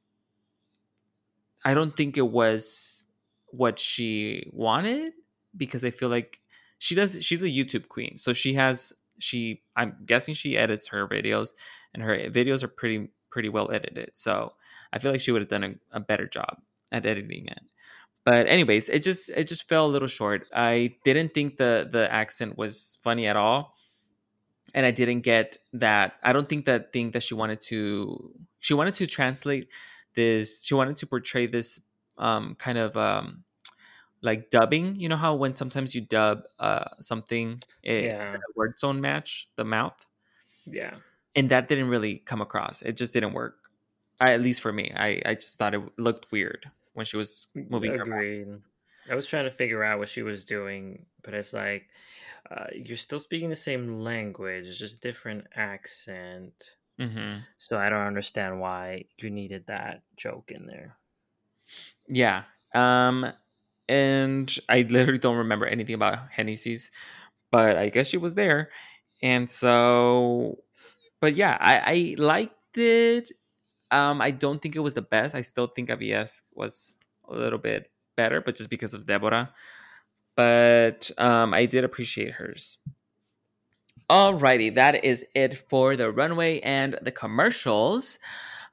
[1.66, 3.06] I don't think it was
[3.48, 5.14] what she wanted
[5.56, 6.40] because I feel like
[6.80, 8.18] she does she's a YouTube queen.
[8.18, 11.50] So she has she I'm guessing she edits her videos
[11.94, 14.12] and her videos are pretty pretty well edited.
[14.16, 14.54] So
[14.92, 16.58] I feel like she would have done a, a better job
[16.92, 17.62] at editing it.
[18.26, 20.48] But anyways, it just it just fell a little short.
[20.54, 23.76] I didn't think the the accent was funny at all.
[24.74, 26.14] and I didn't get that.
[26.24, 29.70] I don't think that thing that she wanted to she wanted to translate
[30.16, 30.64] this.
[30.66, 31.82] She wanted to portray this
[32.18, 33.44] um, kind of um,
[34.22, 34.96] like dubbing.
[34.98, 38.34] You know how when sometimes you dub uh, something, it, Yeah.
[38.34, 40.06] the words don't match the mouth,
[40.66, 40.96] Yeah.
[41.36, 42.82] and that didn't really come across.
[42.82, 43.58] It just didn't work.
[44.20, 47.48] I, at least for me, I I just thought it looked weird when she was
[47.56, 48.20] moving her mouth.
[48.20, 48.48] Agreed.
[49.10, 51.90] I was trying to figure out what she was doing, but it's like
[52.50, 56.76] uh, you're still speaking the same language, just different accent.
[57.00, 60.98] Hmm So I don't understand why you needed that joke in there.
[62.10, 62.44] Yeah.
[62.74, 63.32] Um,
[63.88, 66.92] and I literally don't remember anything about Hennessy's,
[67.52, 68.70] but I guess she was there.
[69.22, 70.60] And so,
[71.22, 73.32] but yeah, I, I liked it.
[73.92, 75.36] Um, I don't think it was the best.
[75.36, 76.98] I still think ABS was
[77.30, 79.54] a little bit better, but just because of Deborah.
[80.36, 82.78] But um, I did appreciate hers.
[84.10, 88.20] Alrighty, that is it for the runway and the commercials.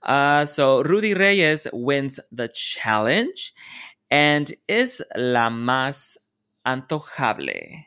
[0.02, 3.54] Uh, so Rudy Reyes wins the challenge
[4.10, 6.16] and is la más
[6.66, 7.86] antojable.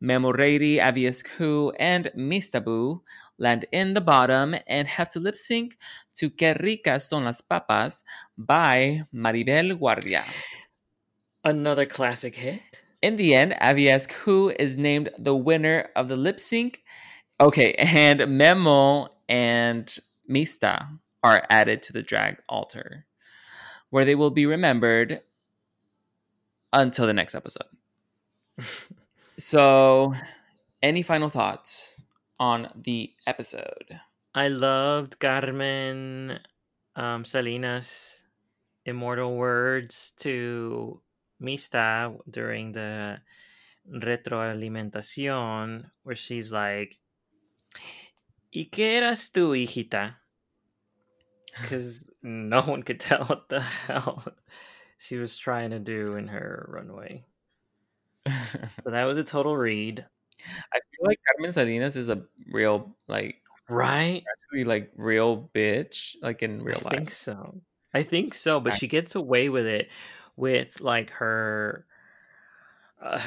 [0.00, 3.02] Memo Reidi, Aviescu, and Mista Boo
[3.38, 5.76] land in the bottom and have to lip sync
[6.14, 8.04] to Que ricas son las papas
[8.36, 10.24] by Maribel Guardia.
[11.44, 12.82] Another classic hit.
[13.00, 16.82] In the end, Aviescu is named the winner of the lip sync.
[17.40, 19.96] Okay, and Memo and
[20.26, 20.88] Mista
[21.22, 23.06] are added to the drag altar,
[23.90, 25.20] where they will be remembered
[26.72, 27.68] until the next episode.
[29.40, 30.14] So,
[30.82, 32.02] any final thoughts
[32.40, 34.00] on the episode?
[34.34, 36.40] I loved Carmen
[36.96, 38.24] um, Salinas'
[38.84, 41.00] immortal words to
[41.40, 43.18] Mista during the
[43.90, 46.98] retroalimentación, where she's like,
[48.52, 50.16] ¿Y qué eras tú, hijita?
[51.60, 54.24] Because no one could tell what the hell
[54.98, 57.24] she was trying to do in her runway.
[58.84, 60.04] So that was a total read.
[60.72, 62.22] I feel like Carmen Salinas is a
[62.52, 63.36] real, like,
[63.68, 64.22] Right?
[64.30, 66.92] actually, like, real bitch, like in real I life.
[66.92, 67.60] I think so.
[67.94, 69.88] I think so, but she gets away with it
[70.38, 71.84] with like her,
[73.02, 73.20] uh,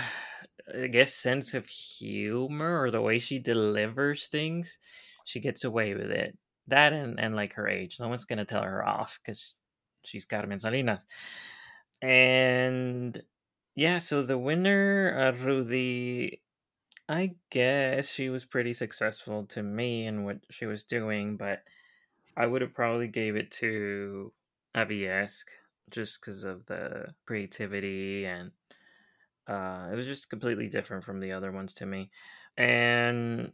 [0.74, 4.78] I guess, sense of humor or the way she delivers things.
[5.26, 6.38] She gets away with it.
[6.68, 8.00] That and, and like her age.
[8.00, 9.58] No one's to tell her off because
[10.06, 11.06] she's Carmen Salinas.
[12.02, 13.22] And
[13.76, 16.42] yeah, so the winner, uh, Rudy,
[17.10, 21.64] I guess she was pretty successful to me in what she was doing, but
[22.38, 24.32] I would have probably gave it to
[24.74, 25.44] Aviesc
[25.92, 28.52] just because of the creativity and
[29.48, 32.12] uh, it was just completely different from the other ones to me.
[32.58, 33.54] And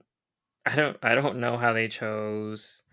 [0.65, 2.83] I don't I don't know how they chose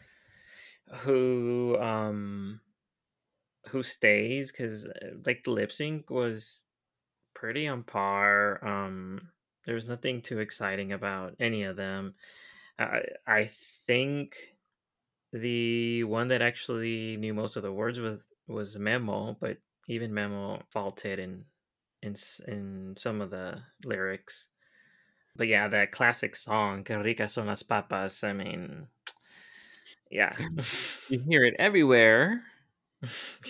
[1.02, 2.60] who um
[3.68, 4.86] who stays because
[5.24, 6.64] like the lip sync was
[7.34, 8.64] pretty on par.
[8.66, 9.30] Um,
[9.66, 12.14] there was nothing too exciting about any of them.
[12.78, 13.50] I I
[13.86, 14.36] think
[15.32, 20.62] the one that actually knew most of the words was was Memo, but even Memo
[20.70, 21.44] faulted in
[22.02, 22.14] in
[22.46, 24.48] in some of the lyrics.
[25.36, 28.88] But yeah, that classic song "Que ricas son las papas." I mean,
[30.10, 30.34] yeah.
[31.08, 32.42] You hear it everywhere.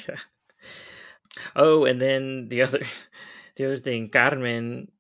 [0.09, 0.19] yeah.
[1.57, 2.81] Oh, and then the other
[3.57, 4.91] the other thing, Carmen,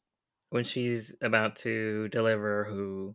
[0.50, 3.14] when she's about to deliver who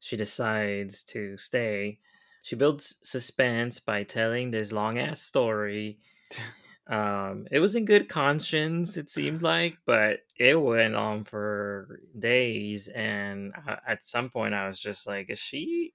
[0.00, 1.98] she decides to stay,
[2.46, 5.98] she builds suspense by telling this long ass story.
[6.86, 12.86] Um, it was in good conscience, it seemed like, but it went on for days,
[12.86, 15.94] and I, at some point, I was just like, "Is she,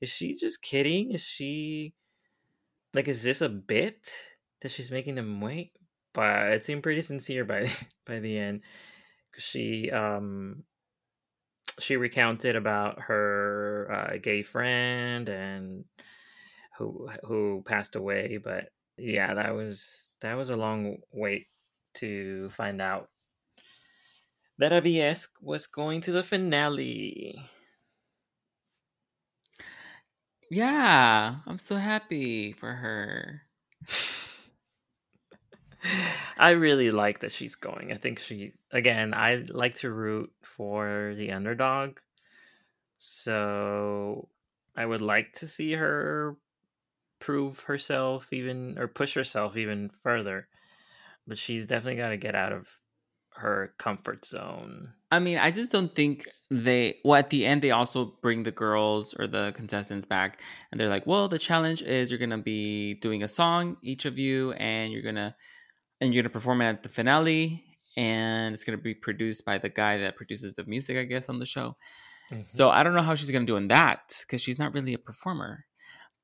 [0.00, 1.10] is she just kidding?
[1.10, 1.94] Is she,
[2.94, 4.08] like, is this a bit
[4.60, 5.72] that she's making them wait?"
[6.12, 7.68] But it seemed pretty sincere by
[8.06, 8.60] by the end.
[9.36, 10.62] She um
[11.78, 15.84] she recounted about her uh, gay friend and
[16.78, 21.48] who who passed away, but yeah, that was that was a long wait
[21.94, 23.10] to find out
[24.58, 27.50] that Aviesc was going to the finale.
[30.50, 33.42] Yeah, I'm so happy for her.
[36.36, 37.92] I really like that she's going.
[37.92, 41.98] I think she again, I like to root for the underdog.
[42.98, 44.28] So
[44.76, 46.36] I would like to see her
[47.18, 50.48] prove herself even or push herself even further.
[51.26, 52.66] But she's definitely got to get out of
[53.36, 54.92] her comfort zone.
[55.10, 56.96] I mean, I just don't think they.
[57.04, 60.88] Well, at the end, they also bring the girls or the contestants back, and they're
[60.88, 64.92] like, "Well, the challenge is you're gonna be doing a song, each of you, and
[64.92, 65.34] you're gonna
[66.02, 67.64] and you're gonna perform it at the finale,
[67.96, 71.38] and it's gonna be produced by the guy that produces the music, I guess, on
[71.38, 71.76] the show."
[72.30, 72.42] Mm-hmm.
[72.46, 74.98] So I don't know how she's gonna do in that because she's not really a
[74.98, 75.66] performer.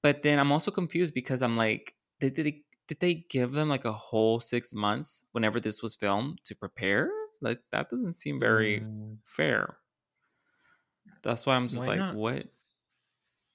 [0.03, 3.85] But then I'm also confused because I'm like, did they did they give them like
[3.85, 7.11] a whole six months whenever this was filmed to prepare?
[7.41, 9.77] Like that doesn't seem very Mm, fair.
[11.23, 12.15] That's why I'm just Why like, not?
[12.15, 12.47] what?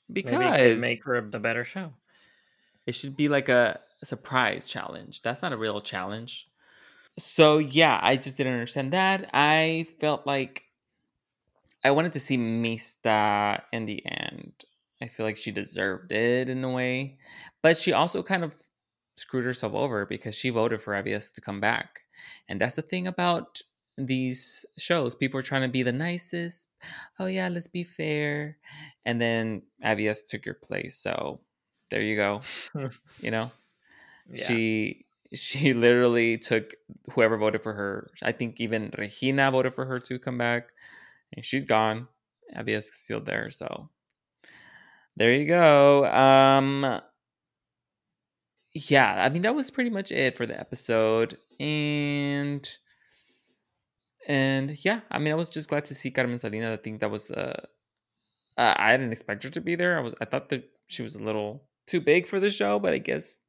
[0.09, 1.93] maybe it Because could make for a better show.
[2.85, 5.21] it should be like a surprise challenge.
[5.21, 6.47] That's not a real challenge.
[7.17, 9.29] So yeah, I just didn't understand that.
[9.33, 10.63] I felt like
[11.83, 14.53] I wanted to see Mista in the end.
[15.01, 17.17] I feel like she deserved it in a way,
[17.61, 18.55] but she also kind of
[19.17, 22.03] screwed herself over because she voted for Avias to come back,
[22.47, 23.61] and that's the thing about
[23.97, 25.13] these shows.
[25.13, 26.69] People are trying to be the nicest.
[27.19, 28.57] Oh yeah, let's be fair,
[29.05, 30.95] and then Avias took your place.
[30.95, 31.41] So
[31.91, 32.41] there you go.
[33.19, 33.51] you know
[34.35, 36.75] She she literally took
[37.13, 38.11] whoever voted for her.
[38.21, 40.69] I think even Regina voted for her to come back,
[41.35, 42.07] and she's gone.
[42.55, 43.89] Avia's still there, so
[45.15, 46.05] there you go.
[46.05, 47.01] Um,
[48.73, 52.67] yeah, I mean that was pretty much it for the episode, and
[54.27, 56.79] and yeah, I mean I was just glad to see Carmen Salinas.
[56.79, 57.65] I think that was uh,
[58.57, 59.97] uh I didn't expect her to be there.
[59.97, 62.93] I was I thought that she was a little too big for the show, but
[62.93, 63.39] I guess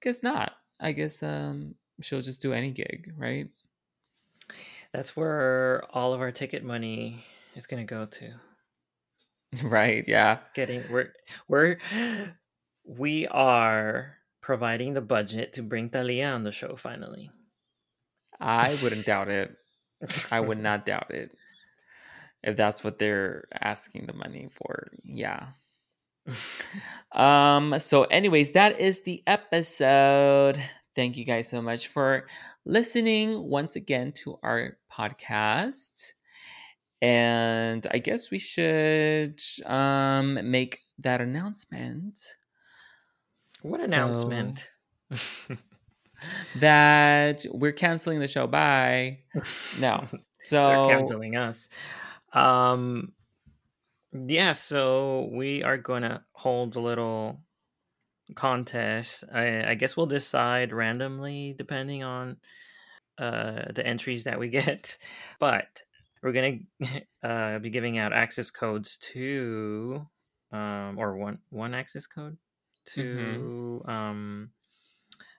[0.00, 0.52] guess not.
[0.80, 3.48] I guess um she'll just do any gig, right?
[4.92, 7.24] That's where all of our ticket money
[7.54, 8.34] is gonna go to.
[9.62, 10.38] right, yeah.
[10.54, 11.12] Getting we're
[11.48, 11.78] we're
[12.84, 17.30] we are providing the budget to bring Talia on the show finally.
[18.40, 19.56] I wouldn't doubt it.
[20.30, 21.36] I would not doubt it.
[22.42, 24.88] If that's what they're asking the money for.
[25.02, 25.48] Yeah.
[27.12, 30.60] Um so anyways, that is the episode.
[30.94, 32.26] Thank you guys so much for
[32.64, 36.12] listening once again to our podcast.
[37.00, 42.18] And I guess we should um make that announcement
[43.62, 44.70] What announcement?
[46.56, 48.46] that we're canceling the show.
[48.46, 49.20] Bye.
[49.80, 50.06] No.
[50.40, 51.68] So They're canceling us.
[52.32, 53.12] Um
[54.26, 57.40] yeah, so we are gonna hold a little
[58.34, 59.24] contest.
[59.32, 62.38] I, I guess we'll decide randomly depending on
[63.18, 64.98] uh the entries that we get.
[65.40, 65.82] But
[66.22, 66.58] we're gonna
[67.22, 70.06] uh be giving out access codes to
[70.52, 72.38] um or one one access code
[72.86, 74.50] to um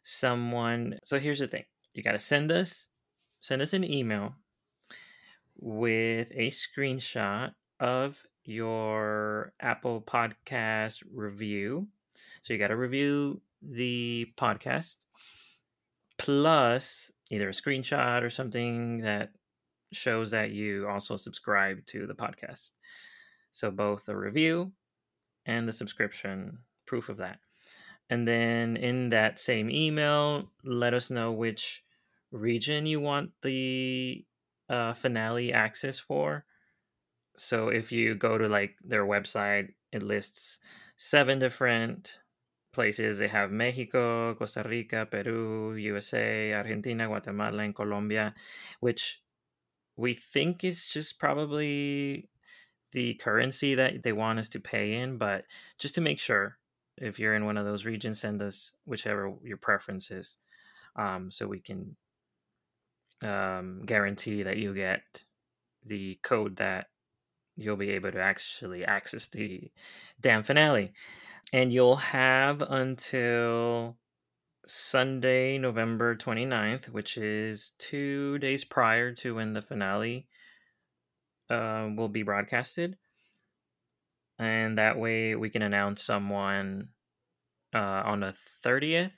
[0.03, 2.87] someone so here's the thing you got to send us
[3.41, 4.35] send us an email
[5.59, 11.87] with a screenshot of your apple podcast review.
[12.41, 14.97] So you got to review the podcast
[16.17, 19.31] plus either a screenshot or something that
[19.91, 22.71] shows that you also subscribe to the podcast.
[23.51, 24.71] So both a review
[25.45, 27.39] and the subscription proof of that.
[28.09, 31.83] And then in that same email let us know which
[32.31, 34.25] region you want the
[34.69, 36.45] uh, finale access for
[37.39, 40.59] so if you go to like their website it lists
[40.97, 42.19] seven different
[42.73, 43.17] places.
[43.17, 48.33] They have mexico costa rica peru usa argentina guatemala and colombia
[48.79, 49.21] which
[49.97, 52.29] we think is just probably
[52.91, 55.45] the currency that they want us to pay in but
[55.77, 56.57] just to make sure
[56.97, 60.37] if you're in one of those regions send us whichever your preference is
[60.95, 61.95] um, so we can
[63.23, 65.23] um, guarantee that you get
[65.85, 66.87] the code that
[67.59, 69.71] you'll be able to actually access the
[70.19, 70.93] damn finale.
[71.51, 73.97] And you'll have until
[74.67, 80.27] sunday november 29th which is two days prior to when the finale
[81.49, 82.97] uh, will be broadcasted.
[84.37, 86.89] And that way we can announce someone
[87.73, 89.11] uh, on the 30th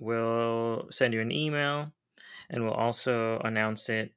[0.00, 1.92] we'll send you an email
[2.48, 4.12] and we'll also announce it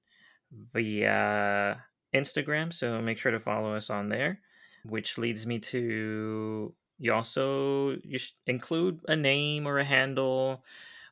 [0.73, 1.83] via
[2.13, 4.39] instagram so make sure to follow us on there
[4.85, 10.63] which leads me to you also you include a name or a handle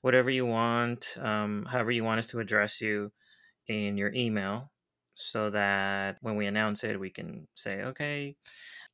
[0.02, 3.12] whatever you want um, however you want us to address you
[3.68, 4.72] in your email
[5.16, 8.36] so that when we announce it we can say okay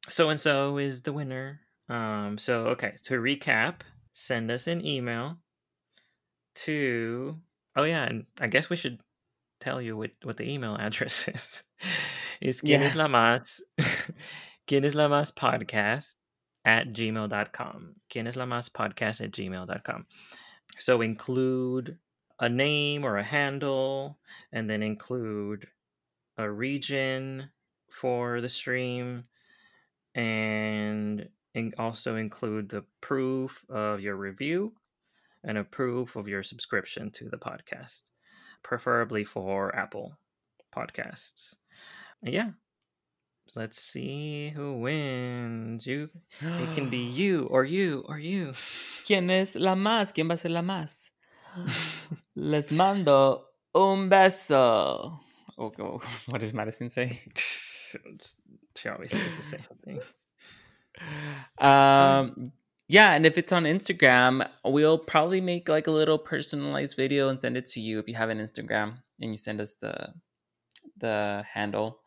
[0.10, 1.62] so and so is the winner.
[1.90, 3.82] Um so okay to recap
[4.12, 5.38] send us an email
[6.56, 7.38] to
[7.76, 9.00] oh yeah and i guess we should
[9.60, 11.64] tell you what, what the email address is.
[12.42, 12.78] It's Yeah.
[12.78, 13.62] Quien es la más,
[14.68, 16.16] Quien es la más podcast
[16.66, 17.96] at gmail.com.
[18.10, 20.06] Quien es la más podcast at gmail.com.
[20.80, 21.98] So include
[22.40, 24.20] a name or a handle,
[24.52, 25.68] and then include
[26.38, 27.50] a region
[27.90, 29.24] for the stream,
[30.14, 34.74] and, and also include the proof of your review
[35.44, 38.04] and a proof of your subscription to the podcast,
[38.64, 40.18] preferably for Apple
[40.76, 41.56] Podcasts.
[42.22, 42.52] Yeah,
[43.56, 45.86] let's see who wins.
[45.88, 46.10] You,
[46.42, 48.54] it can be you or you or you.
[49.06, 50.14] ¿Quién es la más?
[50.14, 51.10] ¿Quién va a ser la más?
[52.36, 55.20] Les mando un beso.
[55.58, 57.20] Oh, oh, what does Madison say?
[58.76, 60.00] she always says the same thing.
[61.60, 62.46] Um,
[62.88, 67.42] yeah, and if it's on Instagram, we'll probably make like a little personalized video and
[67.42, 70.14] send it to you if you have an Instagram and you send us the
[70.98, 72.00] the handle.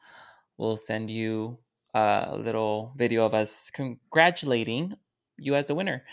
[0.57, 1.59] We'll send you
[1.95, 4.95] a little video of us congratulating
[5.39, 6.05] you as the winner.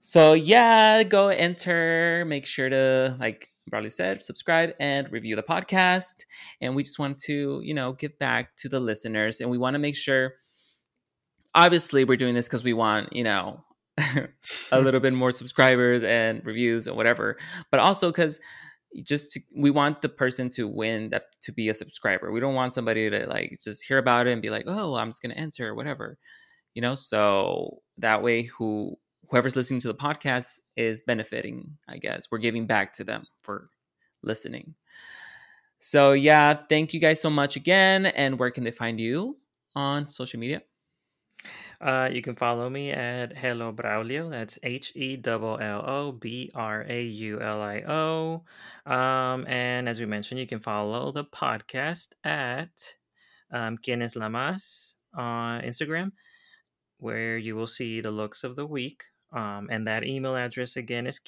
[0.00, 2.24] So yeah, go enter.
[2.26, 6.24] Make sure to like Bradley said, subscribe and review the podcast.
[6.60, 9.74] And we just want to, you know, give back to the listeners, and we want
[9.74, 10.34] to make sure.
[11.52, 13.64] Obviously, we're doing this because we want, you know,
[14.72, 17.36] a little bit more subscribers and reviews and whatever,
[17.70, 18.40] but also because
[19.04, 22.32] just to, we want the person to win that to be a subscriber.
[22.32, 25.10] We don't want somebody to like just hear about it and be like, oh, I'm
[25.10, 26.18] just gonna enter or whatever,
[26.74, 26.94] you know.
[26.94, 28.96] So that way, who
[29.28, 31.78] whoever's listening to the podcast is benefiting.
[31.88, 33.68] I guess we're giving back to them for
[34.22, 34.74] listening.
[35.78, 38.06] So yeah, thank you guys so much again.
[38.06, 39.38] And where can they find you
[39.74, 40.62] on social media?
[41.80, 44.30] Uh, you can follow me at Hello Braulio.
[44.30, 48.44] That's H E L L O B R A U L I O.
[48.84, 52.70] Um, and as we mentioned, you can follow the podcast at
[53.50, 56.12] um, es la Más on Instagram,
[56.98, 59.04] where you will see the looks of the week.
[59.32, 61.18] Um, and that email address again is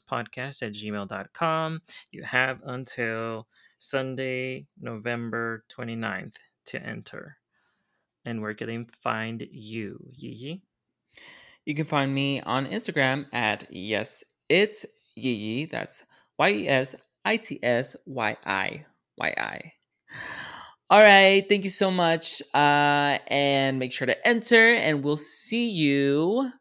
[0.00, 1.80] podcast at gmail.com.
[2.12, 6.36] You have until Sunday, November 29th
[6.66, 7.41] to enter
[8.24, 10.62] and where can they find you, Yee?
[11.64, 14.84] You can find me on Instagram at yes it's
[15.16, 15.64] Yee.
[15.64, 16.04] That's
[16.38, 16.94] Y E S
[17.24, 18.84] I T S Y I
[19.16, 19.72] Y I.
[20.90, 25.70] All right, thank you so much, uh, and make sure to enter, and we'll see
[25.70, 26.52] you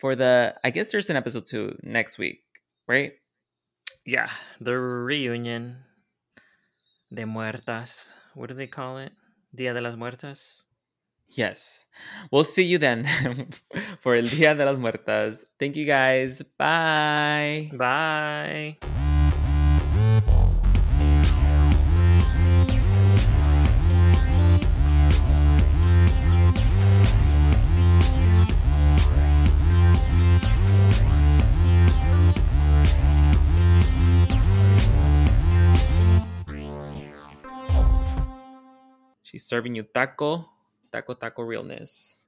[0.00, 0.56] for the.
[0.64, 2.42] I guess there's an episode two next week,
[2.88, 3.12] right?
[4.04, 5.84] Yeah, the reunion
[7.14, 8.10] de muertas.
[8.34, 9.12] What do they call it?
[9.54, 10.65] Dia de las Muertas.
[11.28, 11.86] Yes.
[12.30, 13.04] We'll see you then
[14.00, 15.44] for El Dia de las Muertas.
[15.58, 16.42] Thank you guys.
[16.56, 17.70] Bye.
[17.74, 18.78] Bye.
[39.22, 40.55] She's serving you taco,
[40.96, 42.25] taco, taco realness.